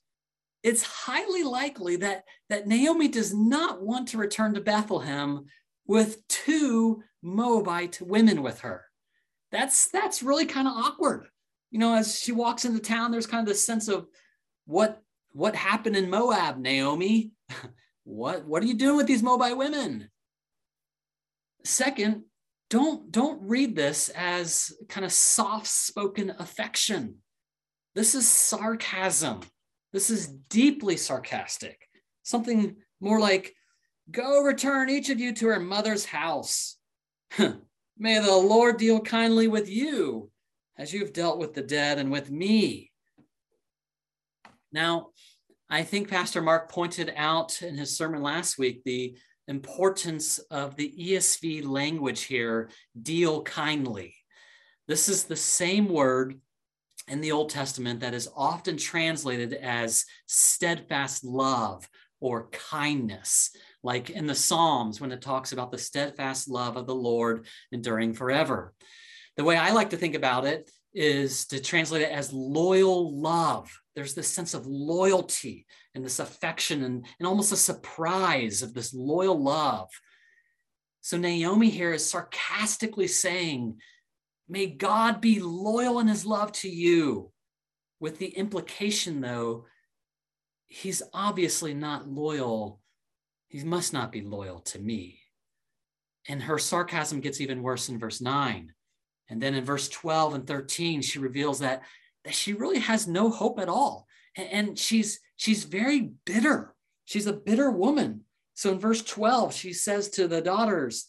it's 0.64 0.82
highly 0.82 1.42
likely 1.42 1.96
that, 1.96 2.24
that 2.48 2.66
Naomi 2.66 3.06
does 3.06 3.34
not 3.34 3.82
want 3.82 4.08
to 4.08 4.18
return 4.18 4.54
to 4.54 4.62
Bethlehem 4.62 5.44
with 5.86 6.26
two 6.26 7.02
Moabite 7.22 8.00
women 8.00 8.42
with 8.42 8.60
her. 8.60 8.84
That's 9.52 9.88
that's 9.88 10.22
really 10.22 10.46
kind 10.46 10.66
of 10.66 10.74
awkward. 10.74 11.28
You 11.70 11.78
know, 11.78 11.94
as 11.94 12.18
she 12.18 12.32
walks 12.32 12.64
into 12.64 12.80
town, 12.80 13.12
there's 13.12 13.26
kind 13.26 13.46
of 13.46 13.46
this 13.46 13.64
sense 13.64 13.88
of 13.88 14.06
what 14.64 15.00
what 15.32 15.54
happened 15.54 15.96
in 15.96 16.10
Moab, 16.10 16.58
Naomi? 16.58 17.32
what 18.04 18.46
what 18.46 18.62
are 18.62 18.66
you 18.66 18.74
doing 18.74 18.96
with 18.96 19.06
these 19.06 19.22
Moabite 19.22 19.56
women? 19.56 20.08
Second, 21.64 22.22
don't 22.70 23.12
don't 23.12 23.42
read 23.42 23.76
this 23.76 24.08
as 24.08 24.72
kind 24.88 25.04
of 25.04 25.12
soft-spoken 25.12 26.34
affection. 26.38 27.16
This 27.94 28.14
is 28.14 28.28
sarcasm. 28.28 29.40
This 29.94 30.10
is 30.10 30.26
deeply 30.26 30.96
sarcastic. 30.96 31.88
Something 32.24 32.76
more 33.00 33.20
like, 33.20 33.54
Go 34.10 34.42
return 34.42 34.90
each 34.90 35.08
of 35.08 35.20
you 35.20 35.32
to 35.34 35.46
her 35.46 35.60
mother's 35.60 36.04
house. 36.04 36.76
May 37.38 38.18
the 38.18 38.36
Lord 38.36 38.76
deal 38.76 39.00
kindly 39.00 39.46
with 39.46 39.68
you 39.68 40.30
as 40.76 40.92
you've 40.92 41.12
dealt 41.12 41.38
with 41.38 41.54
the 41.54 41.62
dead 41.62 41.98
and 41.98 42.10
with 42.10 42.28
me. 42.28 42.90
Now, 44.72 45.10
I 45.70 45.84
think 45.84 46.10
Pastor 46.10 46.42
Mark 46.42 46.70
pointed 46.70 47.12
out 47.16 47.62
in 47.62 47.76
his 47.76 47.96
sermon 47.96 48.20
last 48.20 48.58
week 48.58 48.82
the 48.84 49.16
importance 49.46 50.38
of 50.50 50.74
the 50.74 50.92
ESV 50.98 51.64
language 51.64 52.24
here 52.24 52.68
deal 53.00 53.42
kindly. 53.42 54.16
This 54.88 55.08
is 55.08 55.24
the 55.24 55.36
same 55.36 55.88
word 55.88 56.40
in 57.08 57.20
the 57.20 57.32
Old 57.32 57.50
Testament 57.50 58.00
that 58.00 58.14
is 58.14 58.28
often 58.34 58.76
translated 58.76 59.52
as 59.54 60.04
steadfast 60.26 61.24
love 61.24 61.88
or 62.20 62.48
kindness, 62.50 63.50
like 63.82 64.10
in 64.10 64.26
the 64.26 64.34
Psalms 64.34 65.00
when 65.00 65.12
it 65.12 65.20
talks 65.20 65.52
about 65.52 65.70
the 65.70 65.78
steadfast 65.78 66.48
love 66.48 66.76
of 66.76 66.86
the 66.86 66.94
Lord 66.94 67.46
enduring 67.70 68.14
forever. 68.14 68.72
The 69.36 69.44
way 69.44 69.56
I 69.56 69.72
like 69.72 69.90
to 69.90 69.96
think 69.96 70.14
about 70.14 70.46
it 70.46 70.70
is 70.94 71.46
to 71.46 71.60
translate 71.60 72.02
it 72.02 72.10
as 72.10 72.32
loyal 72.32 73.20
love. 73.20 73.70
There's 73.94 74.14
this 74.14 74.28
sense 74.28 74.54
of 74.54 74.66
loyalty 74.66 75.66
and 75.94 76.04
this 76.04 76.18
affection 76.18 76.84
and, 76.84 77.04
and 77.18 77.26
almost 77.26 77.52
a 77.52 77.56
surprise 77.56 78.62
of 78.62 78.74
this 78.74 78.94
loyal 78.94 79.40
love. 79.40 79.90
So 81.00 81.18
Naomi 81.18 81.68
here 81.68 81.92
is 81.92 82.08
sarcastically 82.08 83.08
saying, 83.08 83.76
May 84.48 84.66
God 84.66 85.20
be 85.20 85.40
loyal 85.40 86.00
in 86.00 86.08
his 86.08 86.26
love 86.26 86.52
to 86.52 86.68
you, 86.68 87.32
with 88.00 88.18
the 88.18 88.28
implication, 88.28 89.20
though, 89.20 89.66
he's 90.66 91.02
obviously 91.12 91.72
not 91.72 92.08
loyal. 92.08 92.80
He 93.48 93.64
must 93.64 93.92
not 93.92 94.12
be 94.12 94.20
loyal 94.20 94.60
to 94.60 94.78
me. 94.78 95.20
And 96.28 96.42
her 96.42 96.58
sarcasm 96.58 97.20
gets 97.20 97.40
even 97.40 97.62
worse 97.62 97.88
in 97.88 97.98
verse 97.98 98.20
9. 98.20 98.72
And 99.28 99.42
then 99.42 99.54
in 99.54 99.64
verse 99.64 99.88
12 99.88 100.34
and 100.34 100.46
13, 100.46 101.02
she 101.02 101.18
reveals 101.18 101.60
that, 101.60 101.82
that 102.24 102.34
she 102.34 102.52
really 102.52 102.80
has 102.80 103.06
no 103.06 103.30
hope 103.30 103.58
at 103.58 103.68
all. 103.68 104.06
And, 104.36 104.48
and 104.50 104.78
she's 104.78 105.20
she's 105.36 105.64
very 105.64 106.12
bitter. 106.24 106.74
She's 107.04 107.26
a 107.26 107.32
bitter 107.32 107.70
woman. 107.70 108.22
So 108.54 108.72
in 108.72 108.78
verse 108.78 109.02
12, 109.02 109.52
she 109.52 109.72
says 109.72 110.08
to 110.10 110.28
the 110.28 110.40
daughters, 110.40 111.06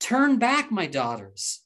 Turn 0.00 0.38
back, 0.38 0.70
my 0.70 0.86
daughters. 0.86 1.60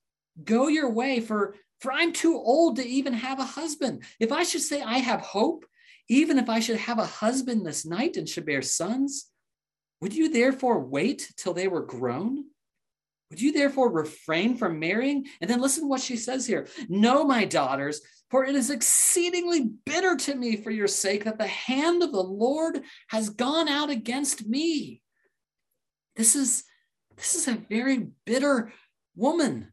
Go 0.44 0.68
your 0.68 0.90
way, 0.90 1.20
for, 1.20 1.54
for 1.80 1.92
I'm 1.92 2.12
too 2.12 2.34
old 2.34 2.76
to 2.76 2.86
even 2.86 3.12
have 3.12 3.38
a 3.38 3.44
husband. 3.44 4.02
If 4.20 4.32
I 4.32 4.42
should 4.42 4.62
say 4.62 4.82
I 4.82 4.98
have 4.98 5.20
hope, 5.20 5.64
even 6.08 6.38
if 6.38 6.48
I 6.48 6.60
should 6.60 6.78
have 6.78 6.98
a 6.98 7.06
husband 7.06 7.66
this 7.66 7.84
night 7.84 8.16
and 8.16 8.28
should 8.28 8.46
bear 8.46 8.62
sons, 8.62 9.30
would 10.00 10.14
you 10.14 10.30
therefore 10.30 10.80
wait 10.80 11.32
till 11.36 11.54
they 11.54 11.68
were 11.68 11.84
grown? 11.84 12.44
Would 13.30 13.40
you 13.40 13.52
therefore 13.52 13.92
refrain 13.92 14.56
from 14.56 14.78
marrying? 14.78 15.26
And 15.40 15.50
then 15.50 15.60
listen 15.60 15.84
to 15.84 15.88
what 15.88 16.00
she 16.00 16.16
says 16.16 16.46
here. 16.46 16.66
No, 16.88 17.24
my 17.24 17.44
daughters, 17.44 18.00
for 18.30 18.44
it 18.44 18.54
is 18.54 18.70
exceedingly 18.70 19.70
bitter 19.84 20.16
to 20.16 20.34
me 20.34 20.56
for 20.56 20.70
your 20.70 20.86
sake 20.86 21.24
that 21.24 21.38
the 21.38 21.46
hand 21.46 22.02
of 22.02 22.12
the 22.12 22.22
Lord 22.22 22.80
has 23.08 23.30
gone 23.30 23.68
out 23.68 23.90
against 23.90 24.46
me. 24.46 25.02
This 26.16 26.34
is 26.34 26.64
this 27.16 27.34
is 27.34 27.48
a 27.48 27.62
very 27.68 28.08
bitter 28.24 28.72
woman. 29.16 29.72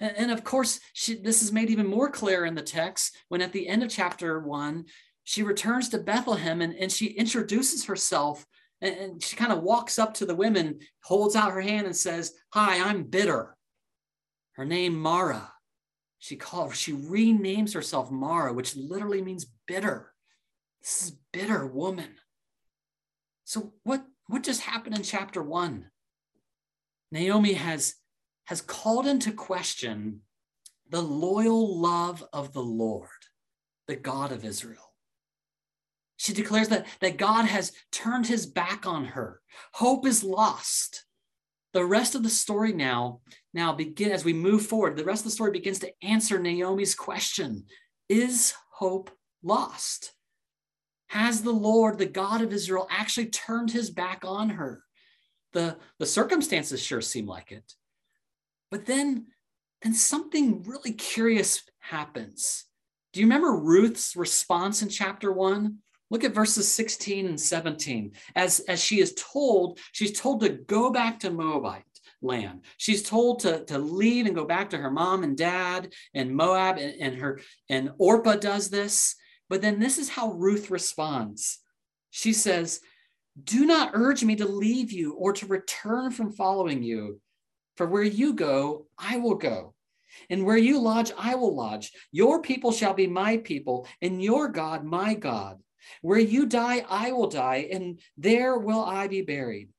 And, 0.00 0.16
and 0.16 0.30
of 0.30 0.44
course, 0.44 0.80
she, 0.92 1.14
this 1.14 1.42
is 1.42 1.52
made 1.52 1.70
even 1.70 1.86
more 1.86 2.10
clear 2.10 2.44
in 2.44 2.54
the 2.54 2.62
text 2.62 3.16
when 3.28 3.42
at 3.42 3.52
the 3.52 3.68
end 3.68 3.82
of 3.82 3.90
chapter 3.90 4.40
one, 4.40 4.86
she 5.24 5.42
returns 5.42 5.88
to 5.88 5.98
Bethlehem 5.98 6.60
and, 6.60 6.74
and 6.74 6.92
she 6.92 7.06
introduces 7.06 7.86
herself 7.86 8.44
and, 8.80 9.22
she 9.22 9.36
kind 9.36 9.52
of 9.52 9.62
walks 9.62 9.98
up 9.98 10.14
to 10.14 10.26
the 10.26 10.34
women, 10.34 10.80
holds 11.02 11.36
out 11.36 11.52
her 11.52 11.60
hand, 11.60 11.86
and 11.86 11.96
says, 11.96 12.34
Hi, 12.52 12.86
I'm 12.86 13.04
bitter. 13.04 13.56
Her 14.52 14.64
name, 14.64 14.94
Mara. 14.94 15.50
She 16.18 16.36
calls, 16.36 16.76
she 16.76 16.92
renames 16.92 17.74
herself 17.74 18.10
Mara, 18.10 18.52
which 18.52 18.76
literally 18.76 19.22
means 19.22 19.46
bitter. 19.66 20.12
This 20.82 21.02
is 21.02 21.16
bitter 21.32 21.66
woman. 21.66 22.16
So 23.44 23.74
what, 23.82 24.04
what 24.26 24.42
just 24.42 24.62
happened 24.62 24.96
in 24.96 25.02
chapter 25.02 25.42
one? 25.42 25.90
Naomi 27.10 27.54
has, 27.54 27.94
has 28.46 28.60
called 28.60 29.06
into 29.06 29.32
question 29.32 30.20
the 30.90 31.02
loyal 31.02 31.80
love 31.80 32.24
of 32.32 32.52
the 32.52 32.62
Lord, 32.62 33.08
the 33.88 33.96
God 33.96 34.32
of 34.32 34.44
Israel. 34.44 34.94
She 36.16 36.32
declares 36.32 36.68
that, 36.68 36.86
that 37.00 37.18
God 37.18 37.44
has 37.46 37.72
turned 37.90 38.26
his 38.26 38.46
back 38.46 38.86
on 38.86 39.04
her. 39.06 39.40
Hope 39.72 40.06
is 40.06 40.22
lost. 40.22 41.04
The 41.72 41.84
rest 41.84 42.14
of 42.14 42.22
the 42.22 42.30
story 42.30 42.72
now, 42.72 43.20
now 43.52 43.72
begin 43.72 44.12
as 44.12 44.24
we 44.24 44.32
move 44.32 44.64
forward, 44.64 44.96
the 44.96 45.04
rest 45.04 45.22
of 45.22 45.24
the 45.24 45.34
story 45.34 45.50
begins 45.50 45.80
to 45.80 45.92
answer 46.02 46.38
Naomi's 46.38 46.94
question. 46.94 47.64
Is 48.08 48.54
hope 48.70 49.10
lost? 49.42 50.12
Has 51.08 51.42
the 51.42 51.52
Lord, 51.52 51.98
the 51.98 52.06
God 52.06 52.42
of 52.42 52.52
Israel, 52.52 52.86
actually 52.90 53.26
turned 53.26 53.72
his 53.72 53.90
back 53.90 54.24
on 54.24 54.50
her? 54.50 54.84
The, 55.52 55.76
the 55.98 56.06
circumstances 56.06 56.82
sure 56.82 57.00
seem 57.00 57.26
like 57.26 57.50
it. 57.50 57.72
But 58.74 58.86
then, 58.86 59.26
then 59.82 59.94
something 59.94 60.64
really 60.64 60.90
curious 60.90 61.62
happens. 61.78 62.64
Do 63.12 63.20
you 63.20 63.26
remember 63.26 63.56
Ruth's 63.56 64.16
response 64.16 64.82
in 64.82 64.88
chapter 64.88 65.30
one? 65.30 65.78
Look 66.10 66.24
at 66.24 66.34
verses 66.34 66.68
16 66.72 67.24
and 67.24 67.40
17. 67.40 68.14
As, 68.34 68.58
as 68.66 68.82
she 68.82 68.98
is 68.98 69.14
told, 69.14 69.78
she's 69.92 70.18
told 70.18 70.40
to 70.40 70.48
go 70.48 70.90
back 70.90 71.20
to 71.20 71.30
Moabite 71.30 71.84
land. 72.20 72.62
She's 72.76 73.04
told 73.04 73.38
to, 73.40 73.64
to 73.66 73.78
leave 73.78 74.26
and 74.26 74.34
go 74.34 74.44
back 74.44 74.70
to 74.70 74.78
her 74.78 74.90
mom 74.90 75.22
and 75.22 75.38
dad 75.38 75.92
and 76.12 76.34
Moab 76.34 76.78
and, 76.78 77.00
and 77.00 77.16
her 77.18 77.38
and 77.68 77.92
Orpah 77.98 78.34
does 78.34 78.70
this. 78.70 79.14
But 79.48 79.62
then 79.62 79.78
this 79.78 79.98
is 79.98 80.08
how 80.08 80.32
Ruth 80.32 80.72
responds. 80.72 81.60
She 82.10 82.32
says, 82.32 82.80
Do 83.40 83.66
not 83.66 83.92
urge 83.94 84.24
me 84.24 84.34
to 84.34 84.48
leave 84.48 84.90
you 84.90 85.12
or 85.12 85.32
to 85.34 85.46
return 85.46 86.10
from 86.10 86.32
following 86.32 86.82
you. 86.82 87.20
For 87.76 87.86
where 87.86 88.02
you 88.02 88.34
go, 88.34 88.86
I 88.98 89.16
will 89.16 89.34
go. 89.34 89.74
And 90.30 90.44
where 90.44 90.56
you 90.56 90.80
lodge, 90.80 91.10
I 91.18 91.34
will 91.34 91.54
lodge. 91.54 91.92
Your 92.12 92.40
people 92.40 92.70
shall 92.70 92.94
be 92.94 93.06
my 93.06 93.38
people, 93.38 93.88
and 94.00 94.22
your 94.22 94.48
God, 94.48 94.84
my 94.84 95.14
God. 95.14 95.58
Where 96.02 96.18
you 96.18 96.46
die, 96.46 96.84
I 96.88 97.12
will 97.12 97.28
die, 97.28 97.68
and 97.72 98.00
there 98.16 98.56
will 98.58 98.84
I 98.84 99.08
be 99.08 99.22
buried. 99.22 99.70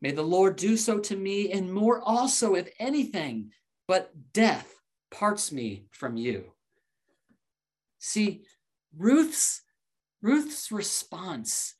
May 0.00 0.12
the 0.12 0.22
Lord 0.22 0.56
do 0.56 0.76
so 0.76 0.98
to 1.00 1.16
me, 1.16 1.52
and 1.52 1.72
more 1.72 2.00
also, 2.00 2.54
if 2.54 2.68
anything, 2.78 3.50
but 3.86 4.10
death 4.32 4.72
parts 5.10 5.52
me 5.52 5.86
from 5.90 6.16
you. 6.16 6.52
See, 7.98 8.42
Ruth's 8.96 9.62
Ruth's 10.20 10.72
response 10.72 11.74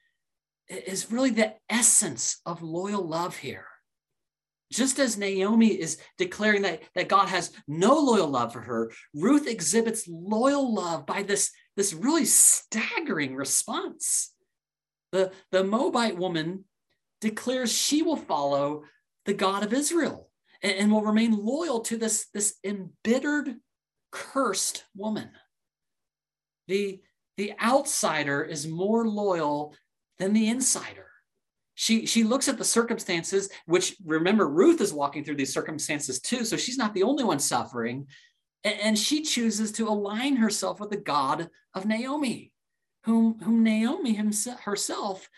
is 0.69 1.11
really 1.11 1.31
the 1.31 1.55
essence 1.69 2.41
of 2.45 2.63
loyal 2.63 3.03
love 3.03 3.37
here. 3.37 3.68
Just 4.71 4.99
as 4.99 5.17
Naomi 5.17 5.69
is 5.69 5.99
declaring 6.19 6.63
that, 6.63 6.83
that 6.95 7.09
God 7.09 7.29
has 7.29 7.53
no 7.67 7.99
loyal 7.99 8.29
love 8.29 8.53
for 8.53 8.61
her, 8.61 8.91
Ruth 9.15 9.47
exhibits 9.47 10.07
loyal 10.07 10.75
love 10.75 11.07
by 11.07 11.23
this 11.23 11.51
this 11.79 11.95
really 11.95 12.25
staggering 12.25 13.37
response. 13.37 14.35
The, 15.13 15.31
the 15.53 15.63
Moabite 15.63 16.19
woman 16.19 16.65
declares 17.21 17.73
she 17.73 18.03
will 18.03 18.17
follow 18.17 18.83
the 19.27 19.33
God 19.33 19.63
of 19.63 19.73
Israel 19.73 20.29
and, 20.61 20.73
and 20.73 20.93
will 20.93 21.05
remain 21.05 21.39
loyal 21.39 21.81
to 21.83 21.97
this, 21.97 22.27
this 22.35 22.57
embittered, 22.65 23.55
cursed 24.11 24.85
woman. 24.97 25.31
The, 26.67 27.01
the 27.37 27.53
outsider 27.63 28.43
is 28.43 28.67
more 28.67 29.07
loyal 29.07 29.77
than 30.19 30.33
the 30.33 30.49
insider. 30.49 31.08
She, 31.81 32.07
she 32.07 32.25
looks 32.25 32.49
at 32.49 32.59
the 32.59 32.65
circumstances, 32.65 33.51
which 33.67 33.95
remember, 34.05 34.49
Ruth 34.49 34.81
is 34.81 34.93
walking 34.93 35.23
through 35.23 35.37
these 35.37 35.55
circumstances 35.55 36.19
too. 36.19 36.45
So 36.45 36.57
she's 36.57 36.77
not 36.77 36.93
the 36.93 37.05
only 37.05 37.23
one 37.23 37.39
suffering. 37.39 38.09
And 38.65 38.99
she 38.99 39.23
chooses 39.23 39.71
to 39.73 39.87
align 39.87 40.35
herself 40.35 40.81
with 40.81 40.91
the 40.91 40.97
God 40.97 41.49
of 41.75 41.87
Naomi, 41.87 42.53
whom, 43.05 43.39
whom 43.45 43.63
Naomi 43.63 44.13
himself, 44.13 44.59
herself 44.63 45.31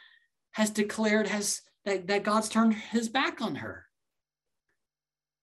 has 0.53 0.71
declared 0.71 1.29
has 1.29 1.61
that, 1.85 2.07
that 2.07 2.25
God's 2.25 2.49
turned 2.49 2.73
his 2.73 3.11
back 3.11 3.43
on 3.43 3.57
her. 3.57 3.85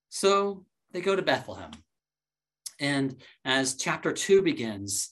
So 0.09 0.65
they 0.93 1.01
go 1.01 1.15
to 1.15 1.21
Bethlehem. 1.21 1.73
And 2.79 3.17
as 3.45 3.75
chapter 3.75 4.11
two 4.11 4.41
begins, 4.41 5.11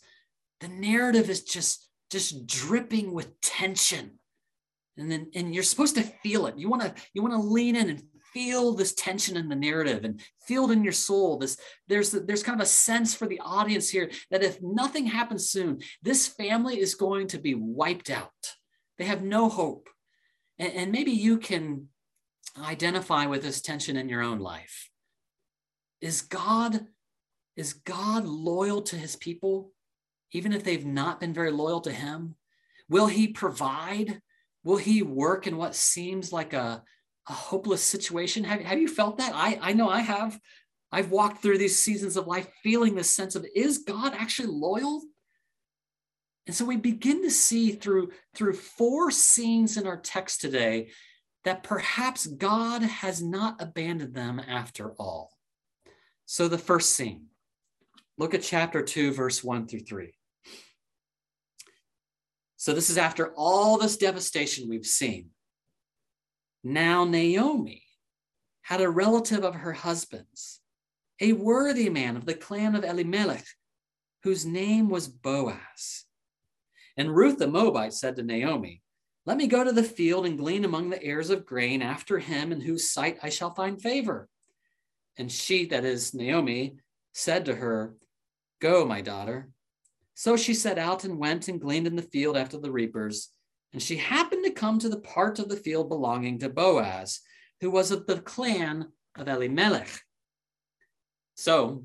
the 0.62 0.68
narrative 0.68 1.30
is 1.30 1.44
just, 1.44 1.88
just 2.10 2.48
dripping 2.48 3.13
with 3.13 3.39
tension. 3.42 4.18
And 4.98 5.12
then 5.12 5.30
and 5.36 5.54
you're 5.54 5.64
supposed 5.64 5.96
to 5.96 6.04
feel 6.04 6.48
it. 6.48 6.58
You 6.58 6.70
want 6.70 6.84
to 6.84 6.94
you 7.14 7.22
want 7.22 7.34
to 7.34 7.40
lean 7.40 7.75
in 7.75 7.90
and 7.90 8.04
feel 8.34 8.74
this 8.74 8.94
tension 8.94 9.38
in 9.38 9.48
the 9.48 9.56
narrative 9.56 10.04
and 10.04 10.22
feel 10.46 10.70
it 10.70 10.74
in 10.74 10.84
your 10.84 10.94
soul. 10.94 11.38
This 11.38 11.58
there's 11.88 12.12
there's 12.12 12.44
kind 12.44 12.60
of 12.60 12.66
a 12.66 12.70
sense 12.70 13.16
for 13.16 13.28
the 13.28 13.40
audience 13.40 13.90
here 13.90 14.12
that 14.30 14.44
if 14.44 14.62
nothing 14.62 15.06
happens 15.06 15.50
soon, 15.50 15.80
this 16.04 16.28
family 16.28 16.80
is 16.80 16.96
going 16.96 17.28
to 17.28 17.40
be 17.40 17.56
wiped 17.56 18.10
out. 18.10 18.30
They 18.98 19.06
have 19.06 19.24
no 19.24 19.50
hope, 19.50 19.90
and, 20.60 20.74
and 20.74 20.92
maybe 20.92 21.12
you 21.12 21.38
can 21.38 21.88
identify 22.62 23.25
with 23.25 23.42
this 23.42 23.62
tension 23.62 23.98
in 23.98 24.10
your 24.10 24.22
own 24.22 24.40
life. 24.40 24.90
Is 26.02 26.22
God 26.22 26.88
is 27.56 27.74
God 27.74 28.25
loyal 28.25 28.82
to 28.84 28.98
His 28.98 29.16
people, 29.16 29.72
even 30.32 30.52
if 30.52 30.64
they've 30.64 30.86
not 30.86 31.22
been 31.22 31.34
very 31.34 31.52
loyal 31.52 31.82
to 31.82 31.92
Him? 31.92 32.36
Will 32.90 33.08
He 33.08 33.30
provide? 33.30 34.22
Will 34.66 34.76
He 34.76 35.02
work 35.02 35.48
in 35.48 35.56
what 35.56 35.76
seems 35.76 36.34
like 36.34 36.52
a 36.52 36.84
a 37.28 37.34
hopeless 37.34 37.82
situation? 37.82 38.44
Have, 38.44 38.62
have 38.62 38.80
you 38.80 38.88
felt 38.88 39.18
that? 39.18 39.32
I, 39.34 39.58
I 39.62 39.74
know 39.74 39.90
I 39.90 40.02
have. 40.02 40.40
I've 40.92 41.10
walked 41.10 41.42
through 41.42 41.58
these 41.58 41.80
seasons 41.80 42.18
of 42.18 42.28
life 42.28 42.48
feeling 42.62 42.94
this 42.94 43.10
sense 43.10 43.36
of 43.36 43.46
is 43.56 43.80
God 43.80 44.14
actually 44.14 44.50
loyal? 44.50 45.02
And 46.46 46.56
so 46.56 46.66
we 46.66 46.76
begin 46.78 47.24
to 47.24 47.32
see 47.32 47.72
through, 47.72 48.12
through 48.36 48.54
four 48.54 49.10
scenes 49.10 49.78
in 49.78 49.88
our 49.88 49.98
text 49.98 50.42
today 50.42 50.90
that 51.46 51.64
perhaps 51.64 52.28
God 52.28 52.84
has 52.84 53.24
not 53.24 53.60
abandoned 53.60 54.14
them 54.14 54.40
after 54.40 54.92
all. 55.00 55.32
So 56.28 56.48
the 56.48 56.60
first 56.60 56.92
scene, 56.92 57.30
Look 58.18 58.34
at 58.34 58.44
chapter 58.44 58.82
2, 58.82 59.12
verse 59.12 59.44
1 59.44 59.68
through 59.68 59.82
3. 59.82 60.14
So, 62.66 62.74
this 62.74 62.90
is 62.90 62.98
after 62.98 63.32
all 63.36 63.78
this 63.78 63.96
devastation 63.96 64.68
we've 64.68 64.88
seen. 64.88 65.30
Now, 66.64 67.04
Naomi 67.04 67.84
had 68.64 68.82
a 68.82 68.90
relative 68.90 69.44
of 69.44 69.54
her 69.54 69.74
husband's, 69.74 70.62
a 71.22 71.34
worthy 71.34 71.92
man 71.92 72.18
of 72.18 72.26
the 72.26 72.34
clan 72.34 72.74
of 72.76 72.84
Elimelech, 72.84 73.46
whose 74.24 74.48
name 74.48 74.90
was 74.90 75.08
Boaz. 75.08 76.06
And 76.98 77.16
Ruth 77.16 77.38
the 77.38 77.46
Moabite 77.46 77.94
said 77.94 78.16
to 78.16 78.24
Naomi, 78.24 78.82
Let 79.28 79.38
me 79.38 79.46
go 79.46 79.64
to 79.64 79.72
the 79.72 79.84
field 79.84 80.26
and 80.26 80.36
glean 80.36 80.66
among 80.66 80.90
the 80.90 81.04
heirs 81.04 81.30
of 81.30 81.46
grain 81.46 81.84
after 81.84 82.18
him 82.18 82.52
in 82.52 82.62
whose 82.62 82.90
sight 82.90 83.20
I 83.22 83.30
shall 83.30 83.54
find 83.54 83.80
favor. 83.80 84.28
And 85.18 85.32
she, 85.32 85.68
that 85.68 85.86
is 85.86 86.16
Naomi, 86.16 86.78
said 87.14 87.46
to 87.46 87.54
her, 87.54 87.94
Go, 88.60 88.86
my 88.86 89.02
daughter. 89.02 89.50
So 90.16 90.38
she 90.38 90.54
set 90.54 90.78
out 90.78 91.04
and 91.04 91.20
went 91.20 91.50
and 91.50 91.62
gleaned 91.62 91.88
in 91.88 91.96
the 91.96 92.02
field 92.02 92.38
after 92.38 92.58
the 92.58 92.72
reapers. 92.72 93.30
And 93.74 93.82
she 93.82 93.98
happened 93.98 94.46
to 94.46 94.52
come 94.52 94.80
to 94.80 94.90
the 94.90 95.02
part 95.02 95.38
of 95.40 95.50
the 95.50 95.58
field 95.58 95.90
belonging 95.90 96.40
to 96.40 96.50
Boaz, 96.50 97.20
who 97.60 97.70
was 97.70 97.92
of 97.92 98.08
the 98.08 98.22
clan 98.22 98.88
of 99.18 99.28
Elimelech. 99.28 99.90
So 101.36 101.84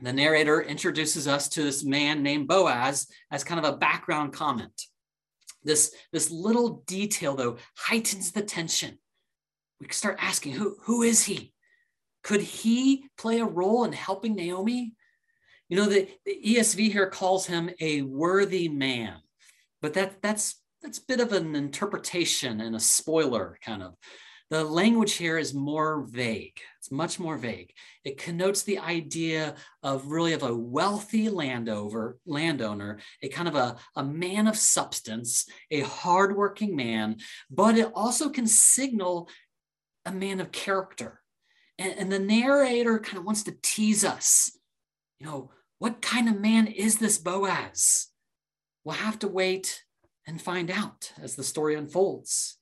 the 0.00 0.12
narrator 0.12 0.62
introduces 0.62 1.28
us 1.28 1.50
to 1.50 1.62
this 1.62 1.84
man 1.84 2.22
named 2.22 2.48
Boaz 2.48 3.06
as 3.30 3.44
kind 3.44 3.64
of 3.64 3.70
a 3.70 3.76
background 3.76 4.32
comment. 4.32 4.82
This, 5.62 5.94
this 6.12 6.30
little 6.30 6.82
detail, 6.86 7.36
though, 7.36 7.58
heightens 7.76 8.32
the 8.32 8.42
tension. 8.42 8.98
We 9.80 9.88
start 9.90 10.16
asking, 10.20 10.52
who, 10.52 10.76
who 10.84 11.02
is 11.02 11.24
he? 11.24 11.52
Could 12.22 12.40
he 12.40 13.04
play 13.18 13.40
a 13.40 13.44
role 13.44 13.84
in 13.84 13.92
helping 13.92 14.34
Naomi? 14.34 14.94
You 15.68 15.76
know, 15.76 15.86
the, 15.86 16.08
the 16.24 16.40
ESV 16.44 16.92
here 16.92 17.10
calls 17.10 17.46
him 17.46 17.70
a 17.80 18.02
worthy 18.02 18.68
man, 18.68 19.16
but 19.82 19.94
that, 19.94 20.22
that's, 20.22 20.62
that's 20.82 20.98
a 20.98 21.06
bit 21.06 21.20
of 21.20 21.32
an 21.32 21.54
interpretation 21.54 22.60
and 22.60 22.74
a 22.74 22.80
spoiler 22.80 23.58
kind 23.62 23.82
of. 23.82 23.94
The 24.50 24.64
language 24.64 25.14
here 25.14 25.36
is 25.36 25.52
more 25.52 26.06
vague. 26.08 26.58
It's 26.78 26.90
much 26.90 27.20
more 27.20 27.36
vague. 27.36 27.70
It 28.02 28.16
connotes 28.16 28.62
the 28.62 28.78
idea 28.78 29.56
of 29.82 30.06
really 30.06 30.32
of 30.32 30.42
a 30.42 30.56
wealthy 30.56 31.28
landowner, 31.28 32.16
landowner, 32.24 32.98
a 33.22 33.28
kind 33.28 33.46
of 33.46 33.56
a, 33.56 33.76
a 33.94 34.02
man 34.02 34.46
of 34.46 34.56
substance, 34.56 35.46
a 35.70 35.80
hardworking 35.80 36.74
man, 36.74 37.16
but 37.50 37.76
it 37.76 37.92
also 37.94 38.30
can 38.30 38.46
signal 38.46 39.28
a 40.06 40.12
man 40.12 40.40
of 40.40 40.50
character. 40.50 41.20
And, 41.78 41.92
and 41.98 42.10
the 42.10 42.18
narrator 42.18 42.98
kind 43.00 43.18
of 43.18 43.24
wants 43.24 43.42
to 43.44 43.56
tease 43.62 44.02
us. 44.02 44.56
You 45.20 45.26
know, 45.26 45.50
what 45.78 46.02
kind 46.02 46.28
of 46.28 46.40
man 46.40 46.66
is 46.66 46.98
this 46.98 47.18
Boaz? 47.18 48.08
We'll 48.84 48.96
have 48.96 49.18
to 49.20 49.28
wait 49.28 49.82
and 50.26 50.40
find 50.40 50.70
out 50.70 51.12
as 51.20 51.36
the 51.36 51.44
story 51.44 51.74
unfolds. 51.74 52.58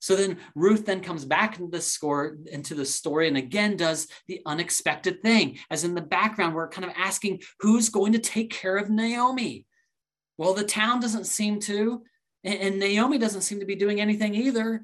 So 0.00 0.16
then 0.16 0.38
Ruth 0.54 0.86
then 0.86 1.02
comes 1.02 1.24
back 1.24 1.58
into 1.58 1.70
the 1.70 1.80
score 1.80 2.36
into 2.46 2.74
the 2.74 2.86
story 2.86 3.28
and 3.28 3.36
again 3.36 3.76
does 3.76 4.08
the 4.26 4.40
unexpected 4.46 5.22
thing, 5.22 5.58
as 5.70 5.84
in 5.84 5.94
the 5.94 6.00
background, 6.00 6.54
we're 6.54 6.68
kind 6.68 6.86
of 6.86 6.94
asking 6.96 7.42
who's 7.60 7.90
going 7.90 8.12
to 8.14 8.18
take 8.18 8.50
care 8.50 8.76
of 8.76 8.88
Naomi. 8.88 9.66
Well, 10.38 10.54
the 10.54 10.64
town 10.64 11.00
doesn't 11.00 11.26
seem 11.26 11.60
to, 11.60 12.02
and 12.44 12.78
Naomi 12.78 13.18
doesn't 13.18 13.42
seem 13.42 13.60
to 13.60 13.66
be 13.66 13.74
doing 13.74 14.00
anything 14.00 14.34
either. 14.34 14.82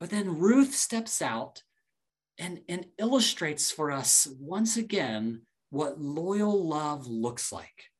But 0.00 0.10
then 0.10 0.38
Ruth 0.38 0.74
steps 0.74 1.22
out 1.22 1.62
and, 2.38 2.60
and 2.68 2.86
illustrates 2.98 3.70
for 3.70 3.92
us 3.92 4.26
once 4.40 4.76
again 4.76 5.42
what 5.74 6.00
loyal 6.00 6.66
love 6.66 7.08
looks 7.08 7.50
like. 7.50 7.90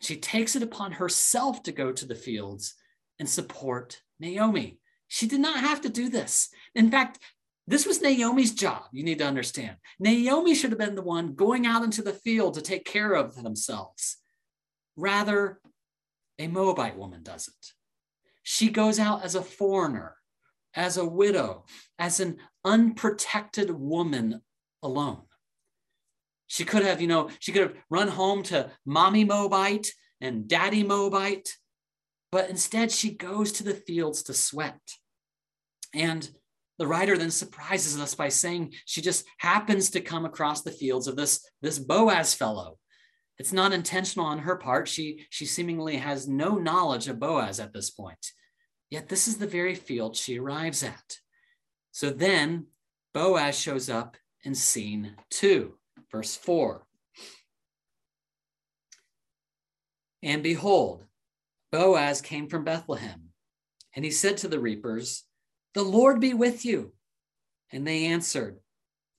She 0.00 0.16
takes 0.16 0.56
it 0.56 0.62
upon 0.62 0.92
herself 0.92 1.62
to 1.62 1.72
go 1.72 1.92
to 1.92 2.04
the 2.04 2.16
fields 2.16 2.74
and 3.18 3.28
support 3.28 4.02
Naomi. 4.18 4.80
She 5.06 5.28
did 5.28 5.40
not 5.40 5.60
have 5.60 5.80
to 5.82 5.88
do 5.88 6.08
this. 6.08 6.48
In 6.74 6.90
fact, 6.90 7.20
this 7.68 7.86
was 7.86 8.02
Naomi's 8.02 8.52
job, 8.52 8.82
you 8.92 9.04
need 9.04 9.18
to 9.18 9.26
understand. 9.26 9.76
Naomi 10.00 10.54
should 10.54 10.70
have 10.70 10.80
been 10.80 10.96
the 10.96 11.02
one 11.02 11.34
going 11.34 11.64
out 11.64 11.84
into 11.84 12.02
the 12.02 12.12
field 12.12 12.54
to 12.54 12.60
take 12.60 12.84
care 12.84 13.12
of 13.12 13.40
themselves. 13.40 14.16
Rather, 14.96 15.60
a 16.38 16.48
Moabite 16.48 16.98
woman 16.98 17.22
does 17.22 17.48
it. 17.48 17.72
She 18.42 18.68
goes 18.68 18.98
out 18.98 19.24
as 19.24 19.34
a 19.34 19.42
foreigner, 19.42 20.16
as 20.74 20.96
a 20.96 21.06
widow, 21.06 21.66
as 21.98 22.18
an 22.18 22.38
unprotected 22.64 23.70
woman 23.70 24.42
alone. 24.82 25.22
She 26.46 26.64
could 26.64 26.84
have, 26.84 27.00
you 27.00 27.08
know, 27.08 27.30
she 27.40 27.52
could 27.52 27.62
have 27.62 27.76
run 27.90 28.08
home 28.08 28.42
to 28.44 28.70
mommy 28.84 29.24
Moabite 29.24 29.90
and 30.20 30.48
daddy 30.48 30.82
Moabite, 30.82 31.48
but 32.30 32.50
instead 32.50 32.90
she 32.90 33.10
goes 33.10 33.52
to 33.52 33.64
the 33.64 33.74
fields 33.74 34.22
to 34.24 34.34
sweat. 34.34 34.80
And 35.94 36.28
the 36.78 36.86
writer 36.86 37.16
then 37.16 37.30
surprises 37.30 37.98
us 37.98 38.14
by 38.14 38.28
saying 38.28 38.74
she 38.84 39.00
just 39.00 39.24
happens 39.38 39.90
to 39.90 40.00
come 40.00 40.24
across 40.24 40.62
the 40.62 40.70
fields 40.70 41.08
of 41.08 41.16
this, 41.16 41.48
this 41.62 41.78
Boaz 41.78 42.34
fellow. 42.34 42.78
It's 43.38 43.52
not 43.52 43.72
intentional 43.72 44.26
on 44.26 44.38
her 44.40 44.56
part. 44.56 44.88
She, 44.88 45.26
she 45.30 45.46
seemingly 45.46 45.96
has 45.96 46.28
no 46.28 46.56
knowledge 46.56 47.08
of 47.08 47.18
Boaz 47.18 47.60
at 47.60 47.72
this 47.72 47.90
point. 47.90 48.32
Yet 48.90 49.08
this 49.08 49.26
is 49.26 49.38
the 49.38 49.46
very 49.46 49.74
field 49.74 50.16
she 50.16 50.38
arrives 50.38 50.82
at. 50.82 51.18
So 51.92 52.10
then 52.10 52.66
Boaz 53.12 53.58
shows 53.58 53.90
up 53.90 54.16
in 54.44 54.54
scene 54.54 55.16
two, 55.30 55.74
verse 56.10 56.36
four. 56.36 56.86
And 60.22 60.42
behold, 60.42 61.04
Boaz 61.70 62.20
came 62.20 62.48
from 62.48 62.64
Bethlehem, 62.64 63.30
and 63.94 64.04
he 64.04 64.10
said 64.10 64.38
to 64.38 64.48
the 64.48 64.58
reapers, 64.58 65.24
The 65.74 65.82
Lord 65.82 66.20
be 66.20 66.34
with 66.34 66.64
you. 66.64 66.92
And 67.70 67.86
they 67.86 68.06
answered, 68.06 68.58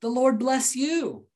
The 0.01 0.09
Lord 0.09 0.39
bless 0.39 0.75
you. 0.75 1.27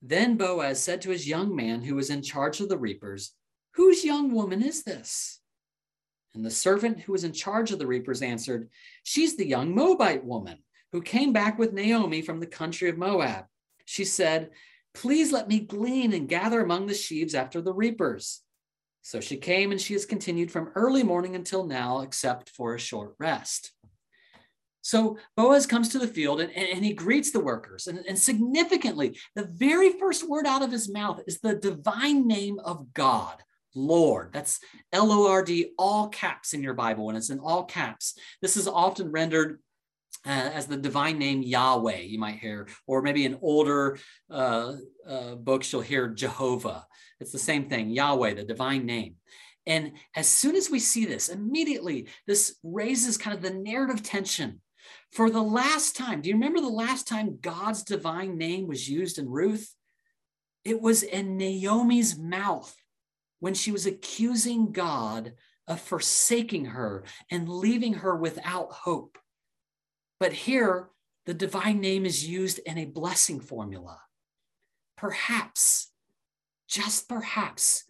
Then 0.00 0.36
Boaz 0.36 0.82
said 0.82 1.00
to 1.02 1.10
his 1.10 1.28
young 1.28 1.54
man 1.54 1.82
who 1.82 1.94
was 1.94 2.10
in 2.10 2.22
charge 2.22 2.60
of 2.60 2.68
the 2.68 2.78
reapers, 2.78 3.34
Whose 3.74 4.04
young 4.04 4.32
woman 4.32 4.62
is 4.62 4.82
this? 4.82 5.40
And 6.34 6.44
the 6.44 6.50
servant 6.50 7.00
who 7.00 7.12
was 7.12 7.24
in 7.24 7.32
charge 7.32 7.72
of 7.72 7.78
the 7.78 7.86
reapers 7.86 8.22
answered, 8.22 8.68
She's 9.04 9.36
the 9.36 9.46
young 9.46 9.74
Moabite 9.74 10.24
woman 10.24 10.58
who 10.90 11.02
came 11.02 11.32
back 11.32 11.58
with 11.58 11.72
Naomi 11.72 12.22
from 12.22 12.40
the 12.40 12.46
country 12.46 12.88
of 12.88 12.98
Moab. 12.98 13.44
She 13.84 14.04
said, 14.04 14.50
Please 14.94 15.32
let 15.32 15.48
me 15.48 15.60
glean 15.60 16.12
and 16.12 16.28
gather 16.28 16.60
among 16.60 16.86
the 16.86 16.94
sheaves 16.94 17.34
after 17.34 17.62
the 17.62 17.72
reapers. 17.72 18.42
So 19.00 19.20
she 19.20 19.36
came 19.36 19.72
and 19.72 19.80
she 19.80 19.94
has 19.94 20.04
continued 20.04 20.50
from 20.50 20.70
early 20.74 21.02
morning 21.02 21.34
until 21.34 21.66
now, 21.66 22.02
except 22.02 22.50
for 22.50 22.74
a 22.74 22.80
short 22.80 23.14
rest. 23.18 23.72
So 24.82 25.16
Boaz 25.36 25.66
comes 25.66 25.88
to 25.90 25.98
the 25.98 26.08
field 26.08 26.40
and, 26.40 26.52
and 26.52 26.84
he 26.84 26.92
greets 26.92 27.30
the 27.30 27.40
workers. 27.40 27.86
And, 27.86 28.00
and 28.06 28.18
significantly, 28.18 29.16
the 29.34 29.46
very 29.46 29.92
first 29.98 30.28
word 30.28 30.46
out 30.46 30.62
of 30.62 30.72
his 30.72 30.92
mouth 30.92 31.20
is 31.26 31.40
the 31.40 31.54
divine 31.54 32.26
name 32.26 32.58
of 32.58 32.92
God. 32.92 33.42
Lord. 33.74 34.32
That's 34.32 34.60
L 34.92 35.10
O 35.10 35.30
R 35.30 35.42
D, 35.42 35.72
all 35.78 36.08
caps 36.08 36.52
in 36.52 36.62
your 36.62 36.74
Bible, 36.74 37.08
and 37.08 37.16
it's 37.16 37.30
in 37.30 37.38
all 37.38 37.64
caps. 37.64 38.18
This 38.40 38.56
is 38.56 38.68
often 38.68 39.10
rendered 39.10 39.60
uh, 40.26 40.50
as 40.54 40.66
the 40.66 40.76
divine 40.76 41.18
name 41.18 41.42
Yahweh, 41.42 42.00
you 42.00 42.18
might 42.18 42.38
hear, 42.38 42.68
or 42.86 43.02
maybe 43.02 43.24
in 43.24 43.38
older 43.42 43.98
uh, 44.30 44.74
uh, 45.08 45.34
books, 45.34 45.72
you'll 45.72 45.82
hear 45.82 46.08
Jehovah. 46.08 46.86
It's 47.20 47.32
the 47.32 47.38
same 47.38 47.68
thing, 47.68 47.90
Yahweh, 47.90 48.34
the 48.34 48.44
divine 48.44 48.86
name. 48.86 49.16
And 49.66 49.92
as 50.16 50.28
soon 50.28 50.56
as 50.56 50.70
we 50.70 50.78
see 50.78 51.04
this, 51.04 51.28
immediately 51.28 52.08
this 52.26 52.56
raises 52.62 53.16
kind 53.16 53.36
of 53.36 53.42
the 53.42 53.54
narrative 53.54 54.02
tension. 54.02 54.60
For 55.12 55.30
the 55.30 55.42
last 55.42 55.96
time, 55.96 56.20
do 56.20 56.28
you 56.28 56.34
remember 56.34 56.60
the 56.60 56.68
last 56.68 57.06
time 57.06 57.38
God's 57.40 57.82
divine 57.82 58.38
name 58.38 58.66
was 58.66 58.88
used 58.88 59.18
in 59.18 59.28
Ruth? 59.28 59.74
It 60.64 60.80
was 60.80 61.02
in 61.02 61.36
Naomi's 61.36 62.18
mouth 62.18 62.74
when 63.40 63.54
she 63.54 63.72
was 63.72 63.86
accusing 63.86 64.72
God 64.72 65.32
of 65.68 65.80
forsaking 65.80 66.66
her 66.66 67.04
and 67.30 67.48
leaving 67.48 67.94
her 67.94 68.16
without 68.16 68.72
hope. 68.72 69.18
But 70.22 70.32
here, 70.32 70.88
the 71.26 71.34
divine 71.34 71.80
name 71.80 72.06
is 72.06 72.24
used 72.24 72.60
in 72.60 72.78
a 72.78 72.84
blessing 72.84 73.40
formula. 73.40 73.98
Perhaps 74.96 75.90
just 76.68 77.08
perhaps 77.08 77.82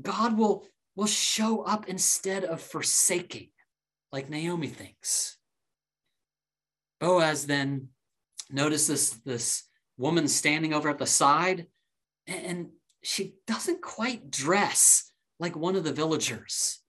God 0.00 0.38
will, 0.38 0.66
will 0.96 1.06
show 1.06 1.60
up 1.60 1.86
instead 1.86 2.42
of 2.42 2.62
forsaking, 2.62 3.50
like 4.10 4.30
Naomi 4.30 4.68
thinks. 4.68 5.36
Boaz 7.00 7.46
then 7.46 7.88
notices 8.50 9.20
this 9.26 9.64
woman 9.98 10.26
standing 10.26 10.72
over 10.72 10.88
at 10.88 10.96
the 10.96 11.04
side, 11.04 11.66
and 12.26 12.70
she 13.02 13.34
doesn't 13.46 13.82
quite 13.82 14.30
dress 14.30 15.12
like 15.38 15.54
one 15.54 15.76
of 15.76 15.84
the 15.84 15.92
villagers. 15.92 16.80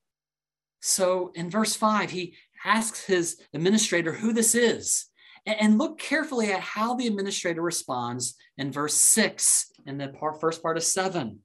So 0.82 1.34
in 1.36 1.50
verse 1.50 1.76
five, 1.76 2.12
he 2.12 2.38
asks 2.66 3.06
his 3.06 3.40
administrator 3.54 4.12
who 4.12 4.34
this 4.34 4.56
is. 4.56 5.06
And 5.46 5.78
look 5.78 6.00
carefully 6.00 6.52
at 6.52 6.60
how 6.60 6.96
the 6.96 7.06
administrator 7.06 7.62
responds 7.62 8.36
in 8.58 8.72
verse 8.72 8.96
six 8.96 9.72
in 9.86 9.98
the 10.00 10.08
part, 10.08 10.42
first 10.42 10.64
part 10.64 10.76
of 10.76 10.84
seven. 10.84 11.40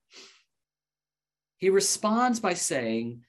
He 1.59 1.69
responds 1.69 2.41
by 2.41 2.55
saying, 2.55 3.21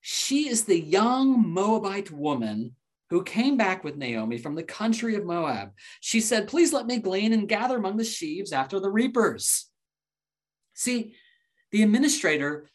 She 0.00 0.48
is 0.48 0.64
the 0.64 0.78
young 0.78 1.48
Moabite 1.48 2.10
woman 2.10 2.74
who 3.10 3.22
came 3.22 3.56
back 3.56 3.84
with 3.84 3.96
Naomi 3.96 4.38
from 4.38 4.56
the 4.56 4.64
country 4.64 5.14
of 5.14 5.24
Moab. 5.24 5.70
She 6.00 6.20
said, 6.20 6.48
Please 6.48 6.72
let 6.72 6.86
me 6.86 6.98
glean 6.98 7.32
and 7.32 7.48
gather 7.48 7.76
among 7.76 7.96
the 7.96 8.04
sheaves 8.04 8.52
after 8.52 8.80
the 8.80 8.90
reapers. 8.90 9.70
See, 10.74 11.14
the 11.70 11.82
administrator, 11.82 12.68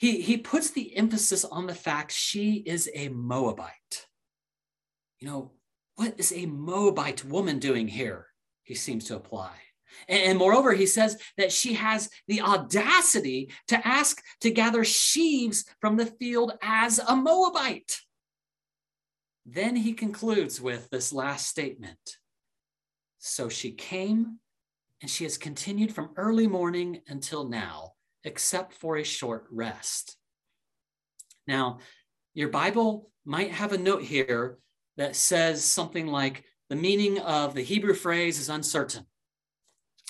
he, 0.00 0.22
he 0.22 0.38
puts 0.38 0.70
the 0.70 0.96
emphasis 0.96 1.44
on 1.44 1.66
the 1.66 1.74
fact 1.74 2.10
she 2.10 2.54
is 2.54 2.88
a 2.94 3.10
Moabite. 3.10 4.06
You 5.18 5.28
know, 5.28 5.52
what 5.96 6.14
is 6.16 6.32
a 6.32 6.46
Moabite 6.46 7.22
woman 7.26 7.58
doing 7.58 7.86
here? 7.86 8.28
He 8.62 8.74
seems 8.74 9.04
to 9.04 9.16
apply. 9.16 9.52
And, 10.08 10.38
moreover, 10.38 10.72
he 10.72 10.86
says 10.86 11.18
that 11.36 11.52
she 11.52 11.74
has 11.74 12.08
the 12.28 12.40
audacity 12.40 13.52
to 13.68 13.86
ask 13.86 14.22
to 14.40 14.50
gather 14.50 14.84
sheaves 14.84 15.66
from 15.82 15.98
the 15.98 16.06
field 16.06 16.52
as 16.62 16.98
a 16.98 17.14
Moabite. 17.14 18.00
Then 19.44 19.76
he 19.76 19.92
concludes 19.92 20.62
with 20.62 20.88
this 20.88 21.12
last 21.12 21.46
statement. 21.46 22.16
So 23.18 23.50
she 23.50 23.72
came, 23.72 24.38
and 25.02 25.10
she 25.10 25.24
has 25.24 25.36
continued 25.36 25.94
from 25.94 26.14
early 26.16 26.46
morning 26.46 27.02
until 27.06 27.46
now, 27.46 27.92
except 28.24 28.74
for 28.74 28.96
a 28.96 29.04
short 29.04 29.46
rest. 29.50 30.16
Now, 31.46 31.78
your 32.34 32.48
Bible 32.48 33.10
might 33.24 33.50
have 33.50 33.72
a 33.72 33.78
note 33.78 34.02
here 34.02 34.58
that 34.96 35.16
says 35.16 35.64
something 35.64 36.06
like 36.06 36.44
the 36.68 36.76
meaning 36.76 37.18
of 37.18 37.54
the 37.54 37.62
Hebrew 37.62 37.94
phrase 37.94 38.38
is 38.38 38.48
uncertain. 38.48 39.06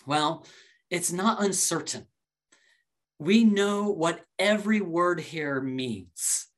Well, 0.07 0.47
it's 0.91 1.13
not 1.13 1.43
uncertain. 1.43 2.07
We 3.19 3.45
know 3.45 3.91
what 3.91 4.25
every 4.39 4.81
word 4.81 5.21
here 5.21 5.61
means. 5.61 6.49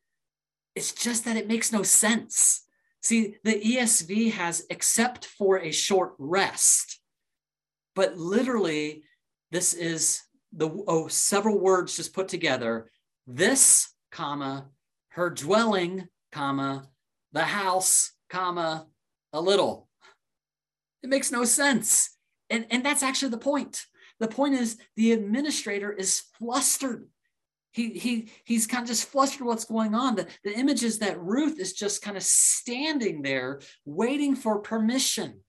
It's 0.74 0.92
just 0.92 1.24
that 1.24 1.36
it 1.36 1.48
makes 1.48 1.72
no 1.72 1.82
sense. 1.82 2.64
See, 3.02 3.36
the 3.44 3.60
ESV 3.60 4.32
has 4.32 4.64
except 4.70 5.26
for 5.26 5.58
a 5.58 5.72
short 5.72 6.14
rest, 6.18 7.00
but 7.94 8.16
literally, 8.16 9.04
this 9.50 9.74
is 9.74 10.22
the 10.52 10.68
oh, 10.86 11.08
several 11.08 11.58
words 11.58 11.96
just 11.96 12.14
put 12.14 12.28
together. 12.28 12.90
This, 13.26 13.88
comma, 14.10 14.66
her 15.10 15.30
dwelling, 15.30 16.08
comma, 16.30 16.88
the 17.32 17.44
house, 17.44 18.12
comma, 18.28 18.86
a 19.32 19.40
little. 19.40 19.88
It 21.02 21.08
makes 21.08 21.32
no 21.32 21.44
sense. 21.44 22.16
And, 22.50 22.66
and 22.70 22.84
that's 22.84 23.02
actually 23.02 23.30
the 23.30 23.38
point. 23.38 23.84
The 24.20 24.28
point 24.28 24.54
is 24.54 24.76
the 24.96 25.12
administrator 25.12 25.92
is 25.92 26.22
flustered. 26.38 27.08
He, 27.72 27.90
he, 27.90 28.30
he's 28.44 28.66
kind 28.66 28.82
of 28.82 28.88
just 28.88 29.08
flustered 29.08 29.46
what's 29.46 29.64
going 29.64 29.94
on. 29.94 30.14
The, 30.14 30.26
the 30.44 30.52
image 30.52 30.84
is 30.84 30.98
that 30.98 31.20
Ruth 31.20 31.58
is 31.58 31.72
just 31.72 32.02
kind 32.02 32.16
of 32.16 32.22
standing 32.22 33.22
there 33.22 33.60
waiting 33.86 34.36
for 34.36 34.58
permission. 34.60 35.40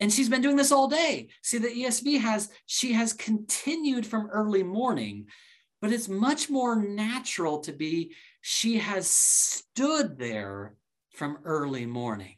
And 0.00 0.12
she's 0.12 0.30
been 0.30 0.42
doing 0.42 0.56
this 0.56 0.72
all 0.72 0.88
day. 0.88 1.28
See, 1.42 1.58
the 1.58 1.68
ESV 1.68 2.20
has, 2.20 2.50
she 2.66 2.94
has 2.94 3.12
continued 3.12 4.06
from 4.06 4.30
early 4.30 4.62
morning, 4.62 5.26
but 5.82 5.92
it's 5.92 6.08
much 6.08 6.48
more 6.48 6.82
natural 6.82 7.60
to 7.60 7.72
be, 7.72 8.14
she 8.40 8.78
has 8.78 9.06
stood 9.08 10.18
there 10.18 10.74
from 11.14 11.38
early 11.44 11.84
morning. 11.84 12.36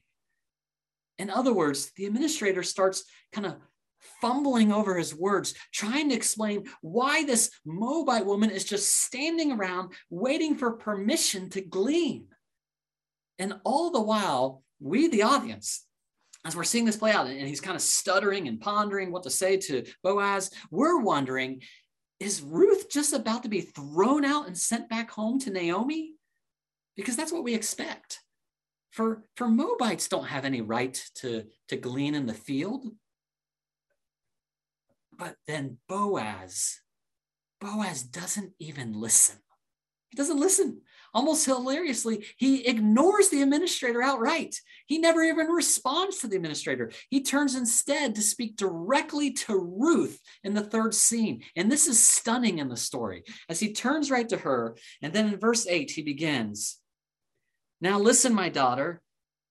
In 1.18 1.30
other 1.30 1.52
words, 1.52 1.92
the 1.96 2.06
administrator 2.06 2.64
starts 2.64 3.04
kind 3.32 3.46
of 3.46 3.56
fumbling 4.20 4.72
over 4.72 4.96
his 4.96 5.14
words, 5.14 5.54
trying 5.72 6.08
to 6.08 6.16
explain 6.16 6.64
why 6.80 7.24
this 7.24 7.50
Moabite 7.64 8.26
woman 8.26 8.50
is 8.50 8.64
just 8.64 9.02
standing 9.02 9.52
around 9.52 9.92
waiting 10.10 10.56
for 10.56 10.72
permission 10.72 11.48
to 11.50 11.60
glean. 11.60 12.26
And 13.38 13.54
all 13.64 13.92
the 13.92 14.00
while, 14.00 14.62
we, 14.80 15.08
the 15.08 15.22
audience, 15.22 15.86
as 16.44 16.56
we're 16.56 16.64
seeing 16.64 16.84
this 16.84 16.96
play 16.96 17.12
out, 17.12 17.26
and 17.26 17.48
he's 17.48 17.60
kind 17.60 17.76
of 17.76 17.82
stuttering 17.82 18.48
and 18.48 18.60
pondering 18.60 19.12
what 19.12 19.22
to 19.22 19.30
say 19.30 19.56
to 19.56 19.84
Boaz, 20.02 20.50
we're 20.70 21.00
wondering 21.00 21.62
is 22.22 22.40
Ruth 22.40 22.88
just 22.88 23.12
about 23.12 23.42
to 23.42 23.48
be 23.48 23.62
thrown 23.62 24.24
out 24.24 24.46
and 24.46 24.56
sent 24.56 24.88
back 24.88 25.10
home 25.10 25.40
to 25.40 25.50
Naomi? 25.50 26.14
Because 26.96 27.16
that's 27.16 27.32
what 27.32 27.42
we 27.42 27.52
expect. 27.52 28.20
For, 28.92 29.24
for 29.36 29.48
Moabites 29.48 30.06
don't 30.06 30.26
have 30.26 30.44
any 30.44 30.60
right 30.60 31.02
to, 31.16 31.46
to 31.68 31.76
glean 31.76 32.14
in 32.14 32.26
the 32.26 32.34
field. 32.34 32.86
But 35.18 35.34
then 35.48 35.78
Boaz, 35.88 36.80
Boaz 37.60 38.04
doesn't 38.04 38.52
even 38.60 38.92
listen. 38.92 39.38
He 40.10 40.16
doesn't 40.16 40.38
listen. 40.38 40.82
Almost 41.14 41.44
hilariously, 41.44 42.24
he 42.36 42.66
ignores 42.66 43.28
the 43.28 43.42
administrator 43.42 44.02
outright. 44.02 44.58
He 44.86 44.98
never 44.98 45.22
even 45.22 45.48
responds 45.48 46.18
to 46.18 46.26
the 46.26 46.36
administrator. 46.36 46.90
He 47.10 47.22
turns 47.22 47.54
instead 47.54 48.14
to 48.14 48.22
speak 48.22 48.56
directly 48.56 49.32
to 49.32 49.58
Ruth 49.58 50.18
in 50.42 50.54
the 50.54 50.62
third 50.62 50.94
scene. 50.94 51.42
And 51.54 51.70
this 51.70 51.86
is 51.86 52.02
stunning 52.02 52.58
in 52.58 52.68
the 52.68 52.76
story 52.76 53.24
as 53.48 53.60
he 53.60 53.74
turns 53.74 54.10
right 54.10 54.28
to 54.30 54.38
her. 54.38 54.76
And 55.02 55.12
then 55.12 55.28
in 55.28 55.38
verse 55.38 55.66
8, 55.66 55.90
he 55.90 56.02
begins 56.02 56.78
Now 57.80 57.98
listen, 57.98 58.32
my 58.34 58.48
daughter. 58.48 59.02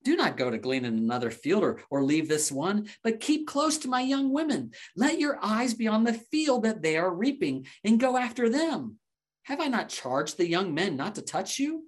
Do 0.03 0.15
not 0.15 0.35
go 0.35 0.49
to 0.49 0.57
glean 0.57 0.83
in 0.83 0.97
another 0.97 1.29
field 1.29 1.63
or, 1.63 1.79
or 1.91 2.03
leave 2.03 2.27
this 2.27 2.51
one, 2.51 2.87
but 3.03 3.19
keep 3.19 3.45
close 3.45 3.77
to 3.79 3.87
my 3.87 4.01
young 4.01 4.33
women. 4.33 4.71
Let 4.95 5.19
your 5.19 5.37
eyes 5.43 5.75
be 5.75 5.87
on 5.87 6.03
the 6.03 6.13
field 6.13 6.63
that 6.63 6.81
they 6.81 6.97
are 6.97 7.13
reaping 7.13 7.67
and 7.83 7.99
go 7.99 8.17
after 8.17 8.49
them. 8.49 8.97
Have 9.43 9.59
I 9.59 9.67
not 9.67 9.89
charged 9.89 10.37
the 10.37 10.47
young 10.47 10.73
men 10.73 10.95
not 10.95 11.15
to 11.15 11.21
touch 11.21 11.59
you? 11.59 11.85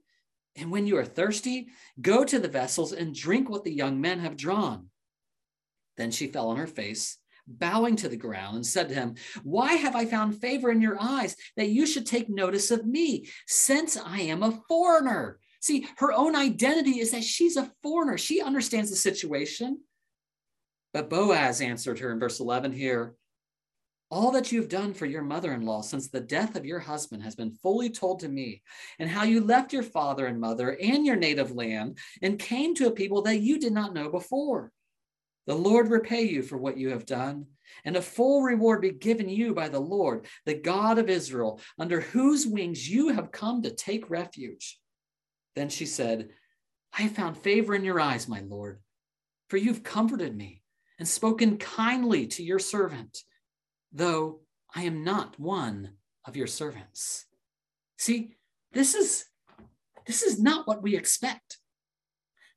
And 0.56 0.72
when 0.72 0.86
you 0.86 0.98
are 0.98 1.06
thirsty, 1.06 1.70
go 2.00 2.24
to 2.24 2.40
the 2.40 2.48
vessels 2.48 2.94
and 2.94 3.16
drink 3.16 3.50
what 3.50 3.64
the 3.64 3.74
young 3.74 4.00
men 4.00 4.20
have 4.20 4.38
drawn. 4.38 4.90
Then 5.98 6.12
she 6.12 6.28
fell 6.28 6.50
on 6.50 6.58
her 6.58 6.68
face, 6.68 7.18
bowing 7.48 7.96
to 7.98 8.10
the 8.10 8.18
ground, 8.18 8.56
and 8.58 8.66
said 8.66 8.90
to 8.90 8.96
him, 8.96 9.16
Why 9.44 9.74
have 9.74 9.96
I 9.96 10.06
found 10.06 10.40
favor 10.40 10.72
in 10.72 10.82
your 10.82 10.98
eyes 11.00 11.36
that 11.58 11.70
you 11.70 11.86
should 11.86 12.06
take 12.06 12.30
notice 12.30 12.72
of 12.72 12.86
me, 12.86 13.28
since 13.48 13.98
I 13.98 14.22
am 14.22 14.44
a 14.44 14.60
foreigner? 14.68 15.40
See, 15.62 15.88
her 15.98 16.12
own 16.12 16.36
identity 16.36 17.00
is 17.00 17.12
that 17.12 17.24
she's 17.24 17.58
a 17.58 17.72
foreigner. 17.82 18.18
She 18.18 18.42
understands 18.42 18.90
the 18.90 18.96
situation. 18.96 19.80
But 20.94 21.10
Boaz 21.10 21.62
answered 21.62 22.00
her 22.00 22.12
in 22.12 22.20
verse 22.20 22.40
11 22.40 22.74
here 22.74 23.16
All 24.10 24.32
that 24.32 24.52
you've 24.52 24.70
done 24.70 24.94
for 24.94 25.08
your 25.08 25.24
mother 25.24 25.54
in 25.54 25.62
law 25.62 25.82
since 25.82 26.08
the 26.08 26.20
death 26.20 26.56
of 26.56 26.66
your 26.66 26.80
husband 26.80 27.24
has 27.24 27.36
been 27.36 27.52
fully 27.52 27.90
told 27.90 28.20
to 28.20 28.30
me, 28.30 28.62
and 29.00 29.10
how 29.10 29.24
you 29.24 29.42
left 29.42 29.74
your 29.74 29.84
father 29.84 30.28
and 30.28 30.40
mother 30.40 30.78
and 30.82 31.06
your 31.06 31.16
native 31.16 31.52
land 31.52 31.98
and 32.22 32.38
came 32.38 32.76
to 32.76 32.88
a 32.88 32.92
people 32.92 33.24
that 33.24 33.40
you 33.40 33.60
did 33.60 33.74
not 33.74 33.94
know 33.94 34.10
before. 34.10 34.72
The 35.48 35.56
Lord 35.56 35.90
repay 35.90 36.24
you 36.24 36.44
for 36.44 36.58
what 36.58 36.78
you 36.78 36.90
have 36.90 37.06
done, 37.06 37.48
and 37.84 37.98
a 37.98 38.02
full 38.02 38.44
reward 38.44 38.82
be 38.82 38.92
given 38.92 39.28
you 39.28 39.54
by 39.54 39.68
the 39.68 39.80
Lord, 39.80 40.28
the 40.46 40.54
God 40.54 41.00
of 41.00 41.10
Israel, 41.10 41.60
under 41.80 42.00
whose 42.00 42.48
wings 42.48 42.88
you 42.88 43.10
have 43.10 43.32
come 43.32 43.64
to 43.64 43.74
take 43.74 44.10
refuge. 44.10 44.80
Then 45.56 45.70
she 45.70 45.86
said, 45.86 46.30
I 46.98 47.04
have 47.04 47.14
found 47.14 47.38
favor 47.38 47.74
in 47.74 47.84
your 47.84 48.00
eyes, 48.00 48.28
my 48.28 48.42
Lord, 48.42 48.80
for 49.50 49.58
you've 49.58 49.84
comforted 49.84 50.36
me 50.36 50.62
and 51.00 51.08
spoken 51.08 51.58
kindly 51.58 52.28
to 52.28 52.44
your 52.44 52.60
servant, 52.60 53.24
though 53.94 54.42
I 54.76 54.84
am 54.84 55.04
not 55.04 55.40
one 55.40 55.92
of 56.26 56.36
your 56.36 56.48
servants. 56.48 57.26
See, 57.98 58.36
this 58.74 58.96
is 58.96 59.26
this 60.06 60.24
is 60.24 60.40
not 60.40 60.68
what 60.68 60.82
we 60.82 60.98
expect. 60.98 61.58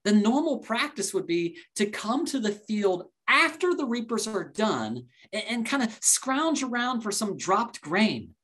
The 0.04 0.12
normal 0.12 0.58
practice 0.58 1.12
would 1.14 1.26
be 1.26 1.58
to 1.76 1.86
come 1.86 2.24
to 2.26 2.40
the 2.40 2.52
field 2.52 3.04
after 3.28 3.74
the 3.74 3.86
reapers 3.86 4.26
are 4.26 4.44
done 4.44 5.06
and, 5.32 5.44
and 5.48 5.66
kind 5.66 5.82
of 5.82 5.96
scrounge 6.00 6.62
around 6.62 7.02
for 7.02 7.12
some 7.12 7.36
dropped 7.36 7.80
grain. 7.80 8.34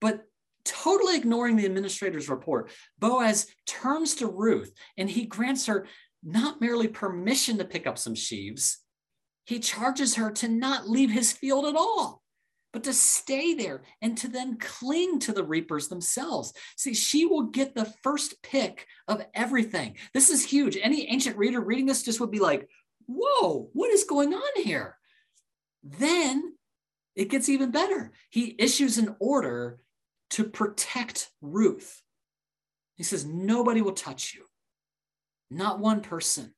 But 0.00 0.24
totally 0.64 1.16
ignoring 1.16 1.56
the 1.56 1.66
administrator's 1.66 2.28
report, 2.28 2.70
Boaz 2.98 3.46
turns 3.66 4.14
to 4.16 4.26
Ruth 4.26 4.72
and 4.96 5.08
he 5.08 5.26
grants 5.26 5.66
her 5.66 5.86
not 6.22 6.60
merely 6.60 6.88
permission 6.88 7.58
to 7.58 7.64
pick 7.64 7.86
up 7.86 7.98
some 7.98 8.14
sheaves, 8.14 8.78
he 9.46 9.60
charges 9.60 10.16
her 10.16 10.30
to 10.32 10.48
not 10.48 10.88
leave 10.88 11.10
his 11.10 11.32
field 11.32 11.64
at 11.66 11.76
all, 11.76 12.22
but 12.72 12.84
to 12.84 12.92
stay 12.92 13.54
there 13.54 13.82
and 14.02 14.18
to 14.18 14.28
then 14.28 14.58
cling 14.58 15.20
to 15.20 15.32
the 15.32 15.44
reapers 15.44 15.88
themselves. 15.88 16.52
See, 16.76 16.92
she 16.92 17.24
will 17.24 17.44
get 17.44 17.74
the 17.74 17.92
first 18.02 18.42
pick 18.42 18.86
of 19.08 19.24
everything. 19.34 19.96
This 20.12 20.30
is 20.30 20.44
huge. 20.44 20.76
Any 20.80 21.08
ancient 21.08 21.36
reader 21.36 21.60
reading 21.60 21.86
this 21.86 22.02
just 22.02 22.20
would 22.20 22.32
be 22.32 22.40
like, 22.40 22.68
whoa, 23.06 23.70
what 23.72 23.90
is 23.90 24.04
going 24.04 24.34
on 24.34 24.62
here? 24.62 24.98
Then 25.82 26.54
it 27.14 27.30
gets 27.30 27.48
even 27.48 27.70
better. 27.70 28.12
He 28.30 28.56
issues 28.58 28.98
an 28.98 29.14
order 29.20 29.78
to 30.30 30.44
protect 30.44 31.30
Ruth. 31.40 32.02
He 32.96 33.04
says, 33.04 33.24
Nobody 33.24 33.80
will 33.80 33.92
touch 33.92 34.34
you, 34.34 34.44
not 35.50 35.78
one 35.78 36.00
person. 36.00 36.52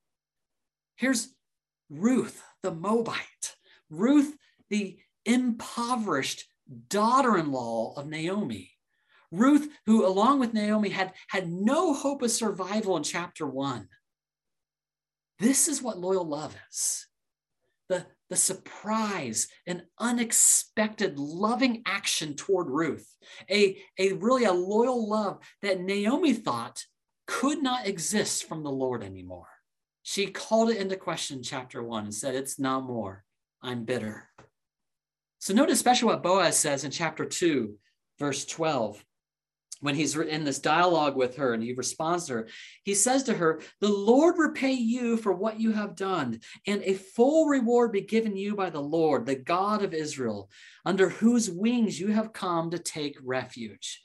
Here's, 0.97 1.29
Ruth, 1.91 2.43
the 2.63 2.73
Moabite, 2.73 3.57
Ruth, 3.91 4.37
the 4.71 4.99
impoverished 5.25 6.45
daughter 6.89 7.37
in 7.39 7.53
law 7.53 7.95
of 7.97 8.09
Naomi. 8.09 8.73
Ruth, 9.31 9.69
who 9.87 10.07
along 10.07 10.41
with 10.41 10.55
Naomi 10.55 10.89
had, 10.89 11.13
had 11.29 11.51
no 11.51 11.93
hope 11.93 12.23
of 12.23 12.31
survival 12.31 12.97
in 12.97 13.03
chapter 13.03 13.47
one. 13.47 13.89
This 15.39 15.69
is 15.69 15.83
what 15.83 15.99
loyal 15.99 16.27
love 16.27 16.57
is 16.71 17.09
the, 17.89 18.07
the 18.31 18.37
surprise 18.37 19.49
and 19.67 19.83
unexpected 19.99 21.19
loving 21.19 21.83
action 21.87 22.35
toward 22.35 22.69
Ruth, 22.69 23.17
a, 23.51 23.79
a 23.99 24.13
really 24.13 24.45
a 24.45 24.53
loyal 24.53 25.09
love 25.09 25.39
that 25.63 25.81
Naomi 25.81 26.35
thought 26.35 26.85
could 27.27 27.63
not 27.63 27.87
exist 27.87 28.45
from 28.45 28.63
the 28.63 28.71
Lord 28.71 29.03
anymore. 29.03 29.49
She 30.09 30.29
called 30.29 30.71
it 30.71 30.79
into 30.79 30.97
question 30.97 31.43
chapter 31.43 31.83
one 31.83 32.05
and 32.05 32.15
said, 32.15 32.35
It's 32.35 32.59
not 32.59 32.85
more. 32.85 33.25
I'm 33.61 33.85
bitter. 33.85 34.31
So 35.39 35.53
notice 35.53 35.75
especially 35.75 36.07
what 36.07 36.23
Boaz 36.23 36.59
says 36.59 36.85
in 36.85 36.91
chapter 36.91 37.27
two, 37.27 37.75
verse 38.19 38.47
12 38.47 39.05
when 39.81 39.95
he's 39.95 40.17
in 40.17 40.45
this 40.45 40.61
dialogue 40.61 41.15
with 41.15 41.37
her 41.37 41.53
and 41.53 41.63
he 41.63 41.75
responds 41.75 42.25
to 42.27 42.33
her, 42.33 42.49
he 42.85 42.95
says 42.95 43.23
to 43.25 43.35
her, 43.35 43.61
The 43.83 43.91
Lord 43.91 44.39
repay 44.39 44.73
you 44.73 45.19
for 45.19 45.35
what 45.35 45.61
you 45.61 45.73
have 45.73 45.95
done, 45.95 46.41
and 46.67 46.83
a 46.85 46.95
full 46.95 47.47
reward 47.47 47.93
be 47.93 48.01
given 48.01 48.35
you 48.35 48.57
by 48.57 48.71
the 48.71 48.81
Lord, 48.81 49.27
the 49.27 49.37
God 49.37 49.85
of 49.85 49.93
Israel, 49.93 50.49
under 50.87 51.11
whose 51.11 51.51
wings 51.51 52.01
you 52.01 52.09
have 52.09 52.33
come 52.33 52.71
to 52.71 52.79
take 52.79 53.19
refuge. 53.23 54.03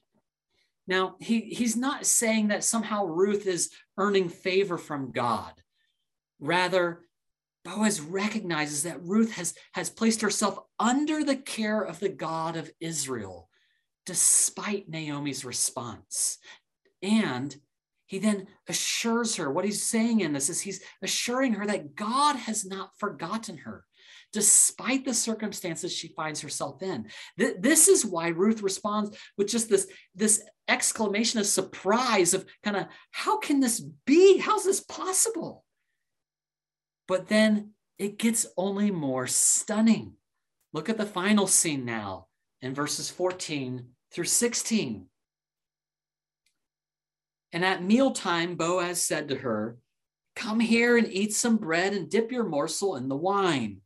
Now, 0.86 1.16
he, 1.22 1.40
he's 1.40 1.78
not 1.78 2.06
saying 2.06 2.50
that 2.50 2.66
somehow 2.66 3.06
Ruth 3.06 3.48
is 3.48 3.72
earning 3.98 4.28
favor 4.28 4.78
from 4.78 5.14
God. 5.14 5.54
Rather, 6.40 7.02
Boaz 7.64 8.02
recognizes 8.02 8.84
that 8.84 9.04
Ruth 9.04 9.32
has, 9.34 9.54
has 9.74 9.90
placed 9.90 10.22
herself 10.22 10.60
under 10.80 11.24
the 11.24 11.38
care 11.38 11.82
of 11.82 12.00
the 12.00 12.10
God 12.10 12.58
of 12.58 12.72
Israel 12.80 13.50
despite 14.06 14.90
Naomi's 14.90 15.46
response. 15.46 16.38
And 17.02 17.56
he 18.06 18.20
then 18.20 18.48
assures 18.68 19.38
her 19.38 19.50
what 19.50 19.66
he's 19.66 19.84
saying 19.84 20.20
in 20.20 20.34
this 20.34 20.50
is 20.50 20.62
he's 20.62 20.84
assuring 21.02 21.54
her 21.54 21.66
that 21.66 21.96
God 21.96 22.36
has 22.36 22.66
not 22.66 22.92
forgotten 22.98 23.58
her 23.60 23.86
despite 24.34 25.06
the 25.06 25.14
circumstances 25.14 25.94
she 25.94 26.10
finds 26.10 26.42
herself 26.42 26.82
in. 26.82 27.08
This 27.38 27.88
is 27.88 28.06
why 28.06 28.30
Ruth 28.30 28.62
responds 28.62 29.16
with 29.38 29.48
just 29.48 29.70
this, 29.70 29.88
this 30.16 30.44
exclamation 30.68 31.40
of 31.40 31.46
surprise 31.46 32.34
of 32.34 32.46
kind 32.64 32.76
of, 32.76 32.88
how 33.12 33.38
can 33.38 33.60
this 33.60 33.80
be? 33.80 34.40
How's 34.40 34.66
this 34.66 34.82
possible? 34.82 35.64
But 37.08 37.28
then 37.28 37.72
it 37.98 38.18
gets 38.18 38.46
only 38.58 38.92
more 38.92 39.28
stunning. 39.28 40.14
Look 40.72 40.90
at 40.90 40.98
the 40.98 41.06
final 41.06 41.48
scene 41.48 41.86
now 41.86 42.28
in 42.62 42.74
verses 42.74 43.10
14 43.10 43.88
through 44.12 44.26
16. 44.26 45.08
And 47.52 47.64
at 47.64 47.84
mealtime, 47.84 48.56
Boaz 48.56 49.02
said 49.02 49.28
to 49.30 49.36
her, 49.36 49.78
Come 50.36 50.60
here 50.60 50.98
and 50.98 51.08
eat 51.08 51.34
some 51.34 51.58
bread 51.58 51.94
and 51.94 52.10
dip 52.10 52.32
your 52.32 52.44
morsel 52.44 52.96
in 52.96 53.08
the 53.08 53.16
wine. 53.16 53.82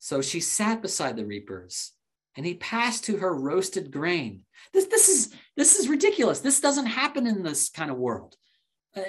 So 0.00 0.20
she 0.20 0.40
sat 0.40 0.82
beside 0.82 1.16
the 1.16 1.26
reapers, 1.26 1.92
and 2.36 2.44
he 2.44 2.54
passed 2.54 3.04
to 3.04 3.18
her 3.18 3.32
roasted 3.34 3.92
grain. 3.92 4.42
This, 4.72 4.86
this, 4.86 5.08
is, 5.08 5.34
this 5.56 5.76
is 5.78 5.88
ridiculous. 5.88 6.40
This 6.40 6.60
doesn't 6.60 6.86
happen 6.86 7.26
in 7.26 7.42
this 7.44 7.68
kind 7.68 7.90
of 7.90 7.96
world. 7.96 8.36
Uh, 8.96 9.02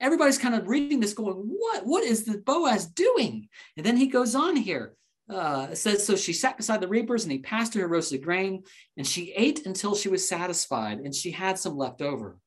everybody's 0.00 0.38
kind 0.38 0.54
of 0.54 0.68
reading 0.68 1.00
this 1.00 1.14
going, 1.14 1.34
What? 1.34 1.86
What 1.86 2.04
is 2.04 2.24
the 2.24 2.38
Boaz 2.38 2.86
doing? 2.86 3.48
And 3.76 3.84
then 3.84 3.96
he 3.96 4.06
goes 4.06 4.34
on 4.34 4.56
here. 4.56 4.94
Uh, 5.28 5.68
it 5.70 5.76
says, 5.76 6.04
So 6.04 6.16
she 6.16 6.32
sat 6.32 6.56
beside 6.56 6.80
the 6.80 6.88
reapers, 6.88 7.24
and 7.24 7.32
he 7.32 7.38
passed 7.38 7.74
her 7.74 7.88
roasted 7.88 8.22
grain, 8.22 8.64
and 8.96 9.06
she 9.06 9.32
ate 9.32 9.66
until 9.66 9.94
she 9.94 10.08
was 10.08 10.28
satisfied, 10.28 10.98
and 10.98 11.14
she 11.14 11.30
had 11.30 11.58
some 11.58 11.76
left 11.76 12.02
over. 12.02 12.38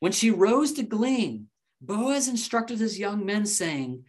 When 0.00 0.12
she 0.12 0.30
rose 0.30 0.72
to 0.74 0.82
glean, 0.82 1.48
Boaz 1.80 2.28
instructed 2.28 2.78
his 2.78 2.98
young 2.98 3.26
men, 3.26 3.46
saying, 3.46 4.04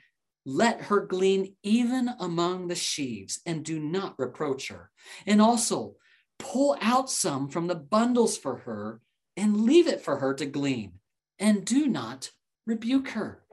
Let 0.45 0.81
her 0.83 1.05
glean 1.05 1.55
even 1.63 2.09
among 2.19 2.67
the 2.67 2.75
sheaves, 2.75 3.41
and 3.45 3.65
do 3.65 3.79
not 3.79 4.19
reproach 4.19 4.69
her. 4.69 4.91
And 5.25 5.41
also, 5.41 5.95
pull 6.37 6.77
out 6.81 7.09
some 7.09 7.49
from 7.49 7.67
the 7.67 7.75
bundles 7.75 8.37
for 8.37 8.57
her, 8.57 9.01
and 9.35 9.61
leave 9.61 9.87
it 9.87 10.01
for 10.01 10.17
her 10.17 10.33
to 10.35 10.45
glean, 10.45 10.93
and 11.39 11.65
do 11.65 11.87
not 11.87 12.31
rebuke 12.65 13.09
her 13.09 13.45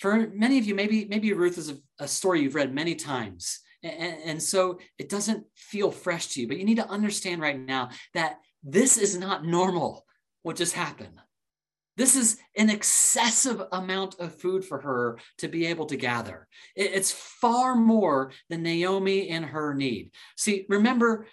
for 0.00 0.30
many 0.34 0.58
of 0.58 0.64
you, 0.64 0.74
maybe 0.74 1.04
maybe 1.04 1.32
Ruth 1.34 1.58
is 1.58 1.70
a, 1.70 1.76
a 2.00 2.08
story 2.08 2.40
you've 2.40 2.54
read 2.54 2.74
many 2.74 2.94
times, 2.94 3.60
and, 3.82 4.16
and 4.24 4.42
so 4.42 4.80
it 4.98 5.10
doesn't 5.10 5.44
feel 5.54 5.90
fresh 5.90 6.28
to 6.28 6.40
you. 6.40 6.48
But 6.48 6.56
you 6.56 6.64
need 6.64 6.78
to 6.78 6.88
understand 6.88 7.42
right 7.42 7.58
now 7.58 7.90
that 8.14 8.38
this 8.64 8.96
is 8.96 9.18
not 9.18 9.44
normal. 9.44 10.06
What 10.42 10.56
just 10.56 10.72
happened? 10.72 11.20
This 11.98 12.16
is 12.16 12.38
an 12.56 12.70
excessive 12.70 13.62
amount 13.72 14.18
of 14.20 14.34
food 14.34 14.64
for 14.64 14.80
her 14.80 15.18
to 15.36 15.48
be 15.48 15.66
able 15.66 15.84
to 15.86 15.98
gather. 15.98 16.48
It's 16.74 17.12
far 17.12 17.76
more 17.76 18.32
than 18.48 18.62
Naomi 18.62 19.28
and 19.28 19.44
her 19.44 19.74
need. 19.74 20.12
See, 20.34 20.64
remember, 20.70 21.26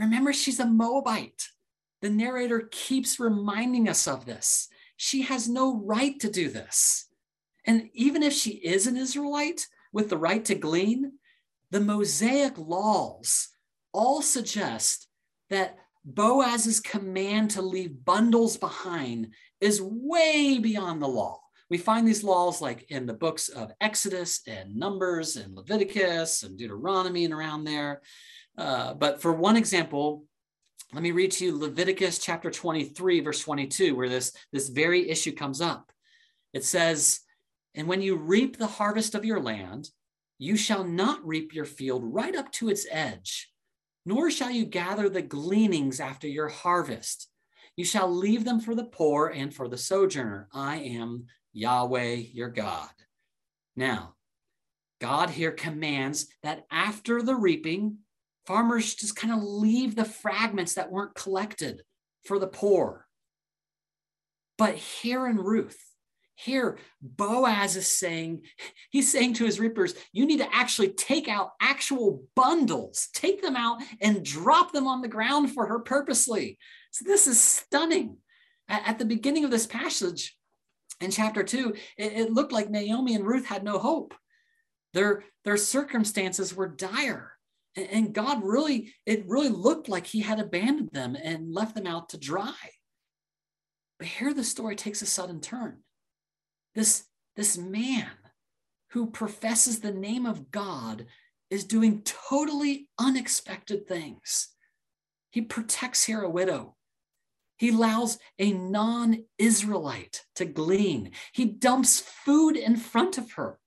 remember, 0.00 0.32
she's 0.32 0.58
a 0.58 0.66
Moabite. 0.66 1.46
The 2.00 2.10
narrator 2.10 2.68
keeps 2.70 3.18
reminding 3.18 3.88
us 3.88 4.06
of 4.06 4.24
this. 4.24 4.68
She 4.96 5.22
has 5.22 5.48
no 5.48 5.80
right 5.84 6.18
to 6.20 6.30
do 6.30 6.48
this. 6.48 7.06
And 7.66 7.90
even 7.92 8.22
if 8.22 8.32
she 8.32 8.52
is 8.52 8.86
an 8.86 8.96
Israelite 8.96 9.66
with 9.92 10.08
the 10.08 10.18
right 10.18 10.44
to 10.46 10.54
glean, 10.54 11.12
the 11.70 11.80
Mosaic 11.80 12.56
laws 12.56 13.48
all 13.92 14.22
suggest 14.22 15.08
that 15.50 15.76
Boaz's 16.04 16.80
command 16.80 17.50
to 17.50 17.62
leave 17.62 18.04
bundles 18.04 18.56
behind 18.56 19.34
is 19.60 19.82
way 19.82 20.58
beyond 20.58 21.02
the 21.02 21.08
law. 21.08 21.40
We 21.68 21.76
find 21.76 22.08
these 22.08 22.24
laws 22.24 22.62
like 22.62 22.90
in 22.90 23.04
the 23.04 23.12
books 23.12 23.50
of 23.50 23.72
Exodus 23.80 24.40
and 24.46 24.74
Numbers 24.74 25.36
and 25.36 25.54
Leviticus 25.54 26.42
and 26.42 26.56
Deuteronomy 26.56 27.26
and 27.26 27.34
around 27.34 27.64
there. 27.64 28.00
Uh, 28.56 28.94
but 28.94 29.20
for 29.20 29.32
one 29.32 29.56
example, 29.56 30.24
let 30.92 31.02
me 31.02 31.10
read 31.10 31.32
to 31.32 31.44
you 31.44 31.58
Leviticus 31.58 32.18
chapter 32.18 32.50
23, 32.50 33.20
verse 33.20 33.40
22, 33.40 33.94
where 33.94 34.08
this, 34.08 34.32
this 34.52 34.68
very 34.68 35.10
issue 35.10 35.32
comes 35.32 35.60
up. 35.60 35.92
It 36.54 36.64
says, 36.64 37.20
and 37.74 37.86
when 37.86 38.00
you 38.00 38.16
reap 38.16 38.56
the 38.56 38.66
harvest 38.66 39.14
of 39.14 39.24
your 39.24 39.40
land, 39.40 39.90
you 40.38 40.56
shall 40.56 40.84
not 40.84 41.26
reap 41.26 41.54
your 41.54 41.66
field 41.66 42.02
right 42.04 42.34
up 42.34 42.50
to 42.52 42.70
its 42.70 42.86
edge, 42.90 43.52
nor 44.06 44.30
shall 44.30 44.50
you 44.50 44.64
gather 44.64 45.10
the 45.10 45.20
gleanings 45.20 46.00
after 46.00 46.26
your 46.26 46.48
harvest. 46.48 47.28
You 47.76 47.84
shall 47.84 48.10
leave 48.10 48.44
them 48.44 48.58
for 48.58 48.74
the 48.74 48.84
poor 48.84 49.28
and 49.28 49.54
for 49.54 49.68
the 49.68 49.76
sojourner. 49.76 50.48
I 50.52 50.76
am 50.78 51.26
Yahweh 51.52 52.14
your 52.32 52.48
God. 52.48 52.88
Now, 53.76 54.14
God 55.00 55.30
here 55.30 55.52
commands 55.52 56.28
that 56.42 56.64
after 56.70 57.22
the 57.22 57.34
reaping, 57.34 57.98
farmers 58.48 58.94
just 58.94 59.14
kind 59.14 59.32
of 59.32 59.42
leave 59.42 59.94
the 59.94 60.06
fragments 60.06 60.74
that 60.74 60.90
weren't 60.90 61.14
collected 61.14 61.82
for 62.24 62.38
the 62.38 62.46
poor. 62.46 63.06
But 64.56 64.74
here 64.74 65.26
in 65.26 65.36
Ruth, 65.36 65.78
here, 66.34 66.78
Boaz 67.02 67.76
is 67.76 67.86
saying, 67.86 68.44
he's 68.90 69.12
saying 69.12 69.34
to 69.34 69.44
his 69.44 69.60
reapers, 69.60 69.94
you 70.12 70.24
need 70.24 70.38
to 70.38 70.54
actually 70.54 70.88
take 70.88 71.28
out 71.28 71.50
actual 71.60 72.24
bundles, 72.34 73.08
take 73.12 73.42
them 73.42 73.54
out 73.54 73.82
and 74.00 74.24
drop 74.24 74.72
them 74.72 74.86
on 74.86 75.02
the 75.02 75.08
ground 75.08 75.52
for 75.52 75.66
her 75.66 75.80
purposely. 75.80 76.58
So 76.90 77.04
this 77.06 77.26
is 77.26 77.38
stunning. 77.38 78.16
At 78.66 78.98
the 78.98 79.04
beginning 79.04 79.44
of 79.44 79.50
this 79.50 79.66
passage 79.66 80.36
in 81.02 81.10
chapter 81.10 81.42
two, 81.42 81.74
it, 81.98 82.32
looked 82.32 82.52
like 82.52 82.70
Naomi 82.70 83.14
and 83.14 83.26
Ruth 83.26 83.44
had 83.44 83.62
no 83.62 83.78
hope. 83.78 84.14
Their, 84.94 85.24
their 85.44 85.58
circumstances 85.58 86.56
were 86.56 86.68
dire. 86.68 87.37
And 87.78 88.12
God 88.12 88.42
really, 88.42 88.92
it 89.06 89.28
really 89.28 89.48
looked 89.48 89.88
like 89.88 90.06
he 90.06 90.20
had 90.20 90.40
abandoned 90.40 90.90
them 90.92 91.16
and 91.22 91.52
left 91.54 91.74
them 91.74 91.86
out 91.86 92.08
to 92.10 92.18
dry. 92.18 92.54
But 93.98 94.08
here 94.08 94.32
the 94.32 94.44
story 94.44 94.76
takes 94.76 95.02
a 95.02 95.06
sudden 95.06 95.40
turn 95.40 95.78
this, 96.74 97.06
this 97.36 97.58
man 97.58 98.10
who 98.90 99.10
professes 99.10 99.80
the 99.80 99.92
name 99.92 100.26
of 100.26 100.50
God 100.50 101.06
is 101.50 101.64
doing 101.64 102.02
totally 102.02 102.88
unexpected 102.98 103.86
things. 103.86 104.48
He 105.30 105.42
protects 105.42 106.04
here 106.04 106.22
a 106.22 106.30
widow. 106.30 106.76
He 107.58 107.70
allows 107.70 108.18
a 108.38 108.52
non 108.52 109.24
Israelite 109.36 110.24
to 110.36 110.44
glean. 110.44 111.10
He 111.32 111.44
dumps 111.44 112.00
food 112.00 112.56
in 112.56 112.76
front 112.76 113.18
of 113.18 113.32
her. 113.32 113.58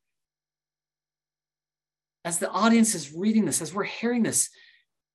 As 2.24 2.38
the 2.38 2.50
audience 2.50 2.94
is 2.94 3.14
reading 3.14 3.46
this, 3.46 3.62
as 3.62 3.74
we're 3.74 3.84
hearing 3.84 4.24
this, 4.24 4.50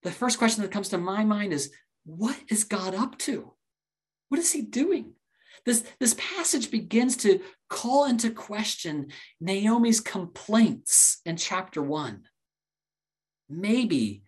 the 0.02 0.10
first 0.10 0.38
question 0.38 0.62
that 0.62 0.72
comes 0.72 0.88
to 0.90 0.98
my 0.98 1.24
mind 1.24 1.52
is 1.52 1.70
what 2.04 2.36
is 2.48 2.64
God 2.64 2.94
up 2.94 3.18
to? 3.18 3.52
What 4.28 4.40
is 4.40 4.52
he 4.52 4.62
doing? 4.62 5.12
This, 5.64 5.84
this 5.98 6.14
passage 6.18 6.70
begins 6.70 7.16
to 7.18 7.40
call 7.68 8.04
into 8.06 8.30
question 8.30 9.08
Naomi's 9.40 10.00
complaints 10.00 11.20
in 11.24 11.36
chapter 11.36 11.82
one. 11.82 12.22
Maybe, 13.48 14.22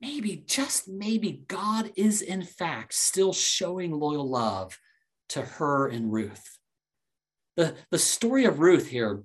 maybe, 0.00 0.44
just 0.46 0.88
maybe, 0.88 1.44
God 1.46 1.92
is 1.96 2.22
in 2.22 2.42
fact 2.42 2.94
still 2.94 3.32
showing 3.32 3.92
loyal 3.92 4.28
love 4.28 4.78
to 5.30 5.42
her 5.42 5.88
and 5.88 6.12
Ruth. 6.12 6.58
The, 7.56 7.74
the 7.90 7.98
story 7.98 8.44
of 8.44 8.58
Ruth 8.58 8.88
here 8.88 9.22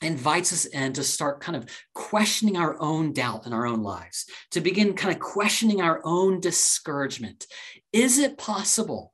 invites 0.00 0.52
us 0.52 0.64
in 0.66 0.92
to 0.92 1.02
start 1.02 1.40
kind 1.40 1.56
of 1.56 1.66
questioning 1.94 2.56
our 2.56 2.80
own 2.80 3.12
doubt 3.12 3.46
in 3.46 3.52
our 3.52 3.66
own 3.66 3.82
lives, 3.82 4.26
to 4.52 4.60
begin 4.60 4.94
kind 4.94 5.14
of 5.14 5.20
questioning 5.20 5.80
our 5.80 6.00
own 6.04 6.40
discouragement. 6.40 7.46
Is 7.92 8.18
it 8.18 8.38
possible? 8.38 9.12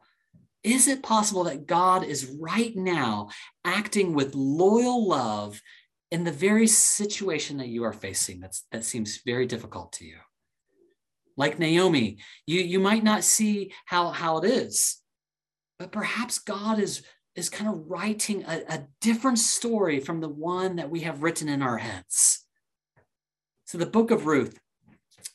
Is 0.63 0.89
it 0.89 1.03
possible 1.03 1.45
that 1.45 1.67
God 1.67 2.05
is 2.05 2.35
right 2.41 2.75
now 2.75 3.29
acting 3.65 4.15
with 4.15 4.35
loyal 4.35 5.07
love 5.07 5.61
in 6.11 6.25
the 6.25 6.33
very 6.33 6.67
situation 6.67 7.59
that 7.59 7.69
you 7.69 7.85
are 7.85 7.93
facing 7.93 8.41
that's, 8.41 8.65
that 8.73 8.85
seems 8.85 9.21
very 9.25 9.47
difficult 9.47 9.93
to 9.95 10.05
you? 10.05 10.17
Like 11.37 11.59
Naomi, 11.59 12.19
you, 12.47 12.61
you 12.61 12.79
might 12.79 13.03
not 13.03 13.25
see 13.25 13.73
how, 13.87 14.11
how 14.11 14.39
it 14.39 14.45
is, 14.45 15.01
but 15.79 15.93
perhaps 15.93 16.39
God 16.39 16.79
is 16.79 17.03
is 17.37 17.51
kind 17.51 17.69
of 17.71 17.91
writing 17.91 18.45
a, 18.45 18.63
a 18.69 18.87
different 19.01 19.39
story 19.39 20.01
from 20.01 20.21
the 20.21 20.29
one 20.29 20.77
that 20.77 20.91
we 20.91 21.01
have 21.01 21.23
written 21.23 21.49
in 21.49 21.63
our 21.63 21.79
heads. 21.79 22.45
So 23.65 23.79
the 23.79 23.87
book 23.87 24.11
of 24.11 24.27
Ruth 24.27 24.59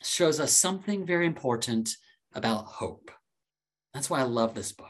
shows 0.01 0.39
us 0.39 0.53
something 0.53 1.05
very 1.05 1.25
important 1.25 1.89
about 2.33 2.65
hope. 2.65 3.12
That's 3.93 4.09
why 4.09 4.19
I 4.19 4.23
love 4.23 4.53
this 4.53 4.71
book. 4.71 4.89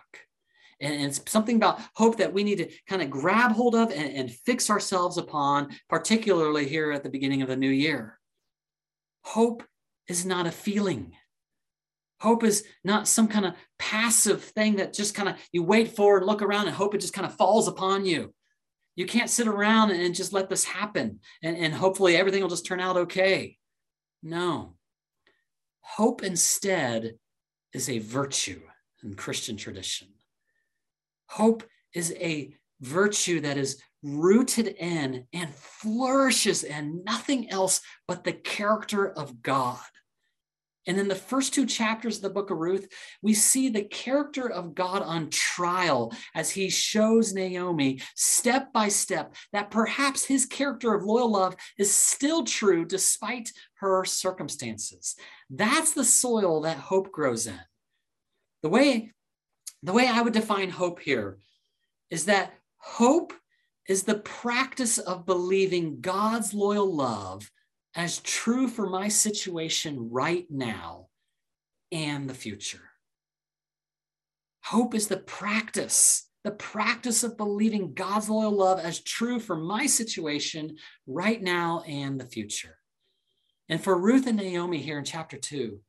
And 0.81 1.01
it's 1.01 1.21
something 1.27 1.55
about 1.55 1.81
hope 1.95 2.17
that 2.17 2.31
we 2.31 2.43
need 2.43 2.59
to 2.59 2.69
kind 2.87 3.01
of 3.01 3.09
grab 3.09 3.51
hold 3.51 3.75
of 3.75 3.91
and, 3.91 4.13
and, 4.15 4.31
fix 4.31 4.69
ourselves 4.69 5.17
upon, 5.17 5.75
particularly 5.89 6.67
here 6.67 6.91
at 6.93 7.03
the 7.03 7.09
beginning 7.09 7.41
of 7.41 7.49
the 7.49 7.57
new 7.57 7.69
year. 7.69 8.17
Hope 9.23 9.63
is 10.07 10.25
not 10.25 10.47
a 10.47 10.51
feeling. 10.51 11.13
Hope 12.19 12.43
is 12.43 12.65
not 12.83 13.07
some 13.07 13.27
kind 13.27 13.45
of 13.45 13.53
passive 13.77 14.43
thing 14.43 14.77
that 14.77 14.93
just 14.93 15.15
kind 15.15 15.29
of 15.29 15.35
you 15.51 15.63
wait 15.63 15.95
for 15.95 16.17
and 16.17 16.25
look 16.25 16.41
around 16.41 16.67
and 16.67 16.75
hope 16.75 16.93
it 16.93 17.01
just 17.01 17.13
kind 17.13 17.25
of 17.25 17.35
falls 17.35 17.67
upon 17.67 18.05
you. 18.05 18.33
You 18.95 19.05
can't 19.05 19.29
sit 19.29 19.47
around 19.47 19.91
and 19.91 20.13
just 20.13 20.33
let 20.33 20.49
this 20.49 20.65
happen 20.65 21.21
and, 21.41 21.55
and 21.55 21.73
hopefully 21.73 22.17
everything 22.17 22.41
will 22.41 22.49
just 22.49 22.65
turn 22.65 22.81
out 22.81 22.97
okay. 22.97 23.57
No. 24.21 24.75
Hope 25.79 26.21
instead 26.23 27.13
is 27.73 27.89
a 27.89 27.99
virtue 27.99 28.61
in 29.03 29.13
Christian 29.13 29.55
tradition. 29.55 30.09
Hope 31.27 31.63
is 31.93 32.13
a 32.19 32.53
virtue 32.81 33.39
that 33.41 33.57
is 33.57 33.81
rooted 34.03 34.67
in 34.67 35.25
and 35.33 35.53
flourishes 35.53 36.63
in 36.63 37.03
nothing 37.03 37.49
else 37.49 37.81
but 38.07 38.23
the 38.23 38.33
character 38.33 39.09
of 39.09 39.41
God. 39.41 39.79
And 40.89 40.97
in 40.97 41.07
the 41.07 41.13
first 41.13 41.53
two 41.53 41.67
chapters 41.67 42.15
of 42.15 42.23
the 42.23 42.31
book 42.31 42.49
of 42.49 42.57
Ruth, 42.57 42.87
we 43.21 43.35
see 43.35 43.69
the 43.69 43.83
character 43.83 44.49
of 44.49 44.73
God 44.73 45.03
on 45.03 45.29
trial 45.29 46.11
as 46.33 46.49
he 46.49 46.71
shows 46.71 47.31
Naomi 47.31 48.01
step 48.15 48.73
by 48.73 48.87
step 48.87 49.35
that 49.53 49.69
perhaps 49.69 50.25
his 50.25 50.47
character 50.47 50.95
of 50.95 51.03
loyal 51.03 51.31
love 51.31 51.55
is 51.77 51.93
still 51.93 52.43
true 52.43 52.85
despite 52.85 53.51
her 53.75 54.03
circumstances. 54.03 55.15
That's 55.51 55.93
the 55.93 56.03
soil 56.03 56.61
that 56.61 56.77
hope 56.77 57.11
grows 57.11 57.45
in. 57.45 57.59
The 58.63 58.69
way, 58.69 59.11
the 59.83 59.93
way 59.93 60.07
I 60.07 60.23
would 60.23 60.33
define 60.33 60.71
hope 60.71 61.01
here 61.01 61.37
is 62.09 62.25
that 62.25 62.55
hope 62.77 63.31
is 63.87 64.03
the 64.03 64.17
practice 64.17 64.97
of 64.97 65.27
believing 65.27 66.01
God's 66.01 66.51
loyal 66.51 66.91
love 66.91 67.51
as 67.95 68.19
true 68.19 68.67
for 68.67 68.89
my 68.89 69.07
situation 69.07 70.09
right 70.11 70.45
now 70.49 71.07
and 71.91 72.29
the 72.29 72.33
future. 72.33 72.91
Hope 74.63 74.93
is 74.93 75.07
the 75.07 75.17
practice, 75.17 76.29
the 76.43 76.51
practice 76.51 77.23
of 77.23 77.37
believing 77.37 77.93
God's 77.93 78.29
loyal 78.29 78.51
love 78.51 78.79
as 78.79 79.01
true 79.01 79.39
for 79.39 79.55
my 79.55 79.87
situation 79.87 80.77
right 81.07 81.41
now 81.41 81.83
and 81.87 82.19
the 82.19 82.25
future. 82.25 82.77
And 83.67 83.83
for 83.83 83.99
Ruth 83.99 84.27
and 84.27 84.37
Naomi 84.37 84.79
here 84.79 84.99
in 84.99 85.05
chapter 85.05 85.37
two, 85.37 85.79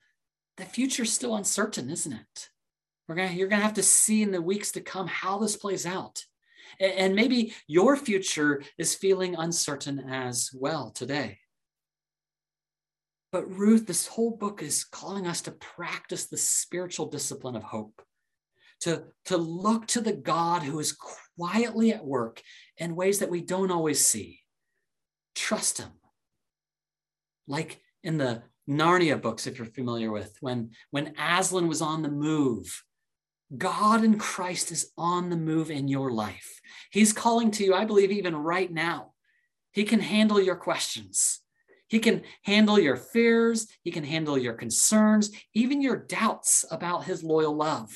the 0.56 0.64
future 0.64 1.02
is 1.02 1.12
still 1.12 1.36
uncertain, 1.36 1.90
isn't 1.90 2.12
it? 2.12 2.48
We're 3.08 3.16
gonna, 3.16 3.32
you're 3.32 3.48
going 3.48 3.60
to 3.60 3.66
have 3.66 3.74
to 3.74 3.82
see 3.82 4.22
in 4.22 4.30
the 4.30 4.40
weeks 4.40 4.72
to 4.72 4.80
come 4.80 5.06
how 5.06 5.38
this 5.38 5.56
plays 5.56 5.84
out. 5.84 6.24
And 6.78 7.14
maybe 7.14 7.54
your 7.66 7.96
future 7.96 8.62
is 8.78 8.94
feeling 8.94 9.34
uncertain 9.34 9.98
as 10.08 10.50
well 10.54 10.90
today. 10.90 11.38
But 13.32 13.50
Ruth, 13.50 13.86
this 13.86 14.06
whole 14.06 14.36
book 14.36 14.62
is 14.62 14.84
calling 14.84 15.26
us 15.26 15.42
to 15.42 15.52
practice 15.52 16.26
the 16.26 16.36
spiritual 16.36 17.06
discipline 17.06 17.54
of 17.54 17.62
hope, 17.62 18.02
to, 18.80 19.04
to 19.26 19.36
look 19.36 19.86
to 19.88 20.00
the 20.00 20.12
God 20.12 20.62
who 20.62 20.80
is 20.80 20.96
quietly 21.38 21.92
at 21.92 22.04
work 22.04 22.42
in 22.76 22.96
ways 22.96 23.20
that 23.20 23.30
we 23.30 23.40
don't 23.40 23.70
always 23.70 24.04
see. 24.04 24.40
Trust 25.34 25.78
him. 25.78 25.90
Like 27.46 27.80
in 28.02 28.18
the 28.18 28.42
Narnia 28.68 29.20
books, 29.20 29.46
if 29.46 29.58
you're 29.58 29.66
familiar 29.66 30.10
with, 30.10 30.36
when, 30.40 30.70
when 30.90 31.14
Aslan 31.18 31.68
was 31.68 31.82
on 31.82 32.02
the 32.02 32.10
move, 32.10 32.82
God 33.56 34.04
in 34.04 34.18
Christ 34.18 34.70
is 34.70 34.92
on 34.96 35.30
the 35.30 35.36
move 35.36 35.70
in 35.70 35.88
your 35.88 36.10
life. 36.10 36.60
He's 36.90 37.12
calling 37.12 37.50
to 37.52 37.64
you, 37.64 37.74
I 37.74 37.84
believe, 37.84 38.12
even 38.12 38.36
right 38.36 38.70
now. 38.70 39.12
He 39.72 39.84
can 39.84 40.00
handle 40.00 40.40
your 40.40 40.56
questions. 40.56 41.40
He 41.90 41.98
can 41.98 42.22
handle 42.42 42.78
your 42.78 42.96
fears, 42.96 43.66
he 43.82 43.90
can 43.90 44.04
handle 44.04 44.38
your 44.38 44.54
concerns, 44.54 45.30
even 45.54 45.82
your 45.82 45.96
doubts 45.96 46.64
about 46.70 47.04
his 47.04 47.24
loyal 47.24 47.54
love. 47.54 47.90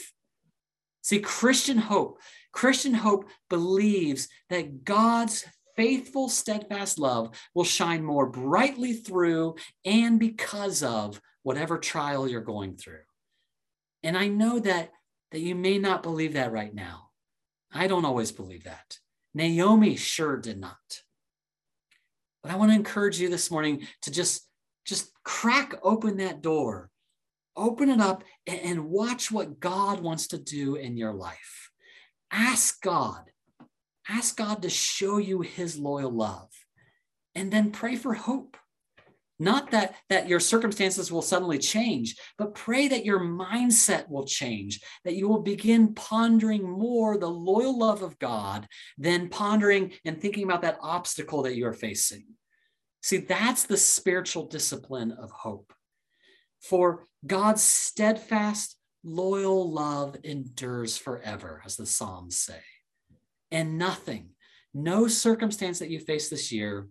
See, 1.02 1.20
Christian 1.20 1.78
hope, 1.78 2.18
Christian 2.50 2.92
hope 2.92 3.28
believes 3.48 4.28
that 4.50 4.83
God's 4.83 5.44
faithful, 5.76 6.28
steadfast 6.28 6.98
love 6.98 7.38
will 7.54 7.64
shine 7.64 8.02
more 8.02 8.26
brightly 8.26 8.94
through 8.94 9.54
and 9.85 10.18
because 10.18 10.83
of 10.83 11.20
whatever 11.44 11.78
trial 11.78 12.26
you're 12.26 12.40
going 12.40 12.76
through. 12.76 13.04
And 14.02 14.18
I 14.18 14.26
know 14.26 14.59
that, 14.59 14.90
that 15.30 15.40
you 15.40 15.54
may 15.54 15.78
not 15.78 16.02
believe 16.02 16.33
that 16.33 16.52
right 16.52 16.74
now. 16.74 17.11
I 17.72 17.87
don't 17.87 18.04
always 18.04 18.33
believe 18.33 18.64
that. 18.64 18.98
Naomi 19.35 19.94
sure 19.94 20.37
did 20.37 20.59
not. 20.59 21.04
But 22.44 22.52
I 22.52 22.57
want 22.57 22.72
to 22.72 22.76
encourage 22.76 23.18
you 23.18 23.30
this 23.30 23.50
morning 23.50 23.88
to 24.02 24.11
just, 24.11 24.46
just 24.85 25.11
crack 25.24 25.74
open 25.83 26.18
that 26.18 26.42
door, 26.42 26.90
open 27.57 27.88
it 27.88 28.00
up, 28.00 28.22
and, 28.46 28.61
and 28.61 28.85
watch 28.85 29.33
what 29.33 29.59
God 29.59 30.00
wants 30.00 30.26
to 30.28 30.38
do 30.38 30.74
in 30.74 30.98
your 30.98 31.14
life. 31.14 31.70
Ask 32.30 32.83
God, 32.83 33.22
ask 34.07 34.37
God 34.37 34.61
to 34.61 34.68
show 34.68 35.16
you 35.16 35.40
his 35.40 35.78
loyal 35.78 36.12
love, 36.12 36.50
and 37.35 37.50
then 37.50 37.70
pray 37.70 37.96
for 37.96 38.12
hope. 38.12 38.59
Not 39.38 39.73
that, 39.73 39.97
that 40.11 40.29
your 40.29 40.38
circumstances 40.38 41.11
will 41.11 41.23
suddenly 41.23 41.59
change, 41.59 42.16
but 42.38 42.55
pray 42.55 42.87
that 42.88 43.05
your 43.05 43.18
mindset 43.18 44.09
will 44.09 44.25
change, 44.25 44.81
that 45.05 45.16
you 45.16 45.29
will 45.29 45.42
begin 45.42 45.92
pondering 45.94 46.62
more 46.62 47.18
the 47.18 47.27
loyal 47.27 47.77
love 47.77 48.03
of 48.03 48.18
God 48.20 48.68
than 48.97 49.29
pondering 49.29 49.92
and 50.05 50.20
thinking 50.20 50.44
about 50.44 50.62
that 50.62 50.79
obstacle 50.81 51.42
that 51.42 51.57
you're 51.57 51.73
facing. 51.73 52.27
See, 53.03 53.18
that's 53.18 53.64
the 53.64 53.77
spiritual 53.77 54.47
discipline 54.47 55.12
of 55.12 55.31
hope. 55.33 55.73
For 56.62 57.07
God's 57.27 57.62
steadfast, 57.62 58.79
loyal 59.03 59.70
love 59.70 60.16
endures 60.23 60.97
forever, 60.97 61.61
as 61.64 61.77
the 61.77 61.87
Psalms 61.87 62.38
say. 62.38 62.61
And 63.51 63.79
nothing, 63.79 64.31
no 64.73 65.09
circumstance 65.09 65.81
that 65.81 65.90
you 65.90 65.99
face 65.99 66.31
this 66.31 66.51
year 66.51 66.88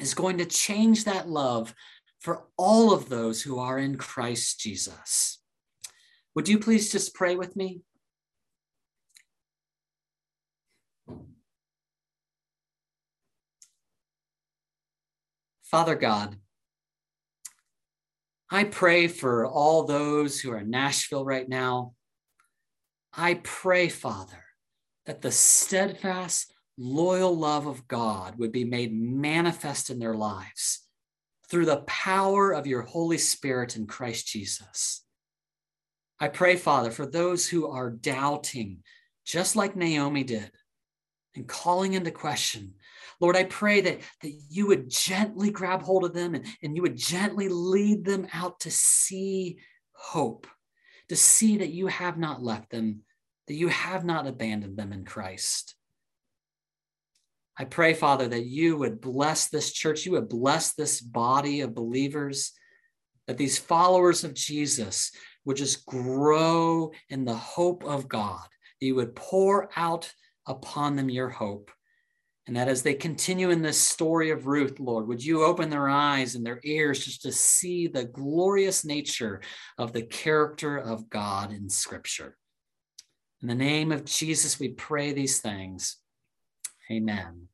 is 0.00 0.14
going 0.14 0.38
to 0.38 0.44
change 0.44 1.04
that 1.04 1.28
love 1.28 1.74
for 2.20 2.44
all 2.56 2.92
of 2.92 3.08
those 3.08 3.42
who 3.42 3.58
are 3.58 3.78
in 3.78 3.96
Christ 3.96 4.60
Jesus. 4.60 5.38
Would 6.34 6.48
you 6.48 6.58
please 6.58 6.90
just 6.90 7.14
pray 7.14 7.36
with 7.36 7.56
me? 7.56 7.80
Father 15.64 15.96
God, 15.96 16.36
I 18.50 18.64
pray 18.64 19.08
for 19.08 19.46
all 19.46 19.84
those 19.84 20.40
who 20.40 20.50
are 20.52 20.58
in 20.58 20.70
Nashville 20.70 21.24
right 21.24 21.46
now. 21.46 21.92
I 23.12 23.40
pray, 23.42 23.90
Father, 23.90 24.44
that 25.04 25.20
the 25.20 25.30
steadfast, 25.30 26.54
loyal 26.78 27.36
love 27.36 27.66
of 27.66 27.88
God 27.88 28.38
would 28.38 28.52
be 28.52 28.64
made 28.64 28.92
manifest 28.92 29.90
in 29.90 29.98
their 29.98 30.14
lives 30.14 30.86
through 31.50 31.66
the 31.66 31.82
power 31.82 32.52
of 32.52 32.66
your 32.66 32.82
Holy 32.82 33.18
Spirit 33.18 33.76
in 33.76 33.86
Christ 33.86 34.28
Jesus. 34.28 35.04
I 36.20 36.28
pray, 36.28 36.56
Father, 36.56 36.90
for 36.90 37.06
those 37.06 37.48
who 37.48 37.68
are 37.68 37.90
doubting 37.90 38.82
just 39.28 39.56
like 39.56 39.76
Naomi 39.76 40.24
did, 40.24 40.50
and 41.36 41.46
calling 41.46 41.92
into 41.92 42.10
question. 42.10 42.74
Lord, 43.20 43.36
I 43.36 43.44
pray 43.44 43.82
that, 43.82 44.00
that 44.22 44.32
you 44.48 44.66
would 44.68 44.88
gently 44.88 45.50
grab 45.50 45.82
hold 45.82 46.04
of 46.04 46.14
them 46.14 46.34
and, 46.34 46.46
and 46.62 46.74
you 46.74 46.82
would 46.82 46.96
gently 46.96 47.48
lead 47.48 48.04
them 48.04 48.26
out 48.32 48.60
to 48.60 48.70
see 48.70 49.58
hope, 49.92 50.46
to 51.10 51.16
see 51.16 51.58
that 51.58 51.68
you 51.72 51.88
have 51.88 52.16
not 52.16 52.42
left 52.42 52.70
them, 52.70 53.02
that 53.48 53.54
you 53.54 53.68
have 53.68 54.04
not 54.04 54.26
abandoned 54.26 54.78
them 54.78 54.92
in 54.92 55.04
Christ. 55.04 55.74
I 57.58 57.64
pray, 57.64 57.92
Father, 57.92 58.28
that 58.28 58.46
you 58.46 58.76
would 58.76 59.00
bless 59.00 59.48
this 59.48 59.72
church, 59.72 60.06
you 60.06 60.12
would 60.12 60.28
bless 60.28 60.74
this 60.74 61.00
body 61.00 61.60
of 61.60 61.74
believers, 61.74 62.52
that 63.26 63.36
these 63.36 63.58
followers 63.58 64.22
of 64.22 64.32
Jesus 64.32 65.10
would 65.44 65.56
just 65.56 65.84
grow 65.84 66.92
in 67.08 67.24
the 67.24 67.34
hope 67.34 67.84
of 67.84 68.08
God. 68.08 68.46
that 68.80 68.86
You 68.86 68.94
would 68.94 69.16
pour 69.16 69.70
out 69.74 70.12
upon 70.46 70.94
them 70.94 71.10
your 71.10 71.30
hope. 71.30 71.70
And 72.46 72.56
that 72.56 72.68
as 72.68 72.82
they 72.82 72.94
continue 72.94 73.50
in 73.50 73.60
this 73.60 73.78
story 73.78 74.30
of 74.30 74.46
Ruth, 74.46 74.80
Lord, 74.80 75.06
would 75.06 75.22
you 75.22 75.44
open 75.44 75.68
their 75.68 75.88
eyes 75.88 76.34
and 76.34 76.46
their 76.46 76.60
ears 76.64 77.04
just 77.04 77.22
to 77.22 77.32
see 77.32 77.88
the 77.88 78.06
glorious 78.06 78.86
nature 78.86 79.42
of 79.76 79.92
the 79.92 80.02
character 80.02 80.78
of 80.78 81.10
God 81.10 81.52
in 81.52 81.68
Scripture? 81.68 82.38
In 83.42 83.48
the 83.48 83.54
name 83.54 83.92
of 83.92 84.06
Jesus, 84.06 84.58
we 84.58 84.68
pray 84.68 85.12
these 85.12 85.40
things. 85.40 85.98
Amen. 86.90 87.48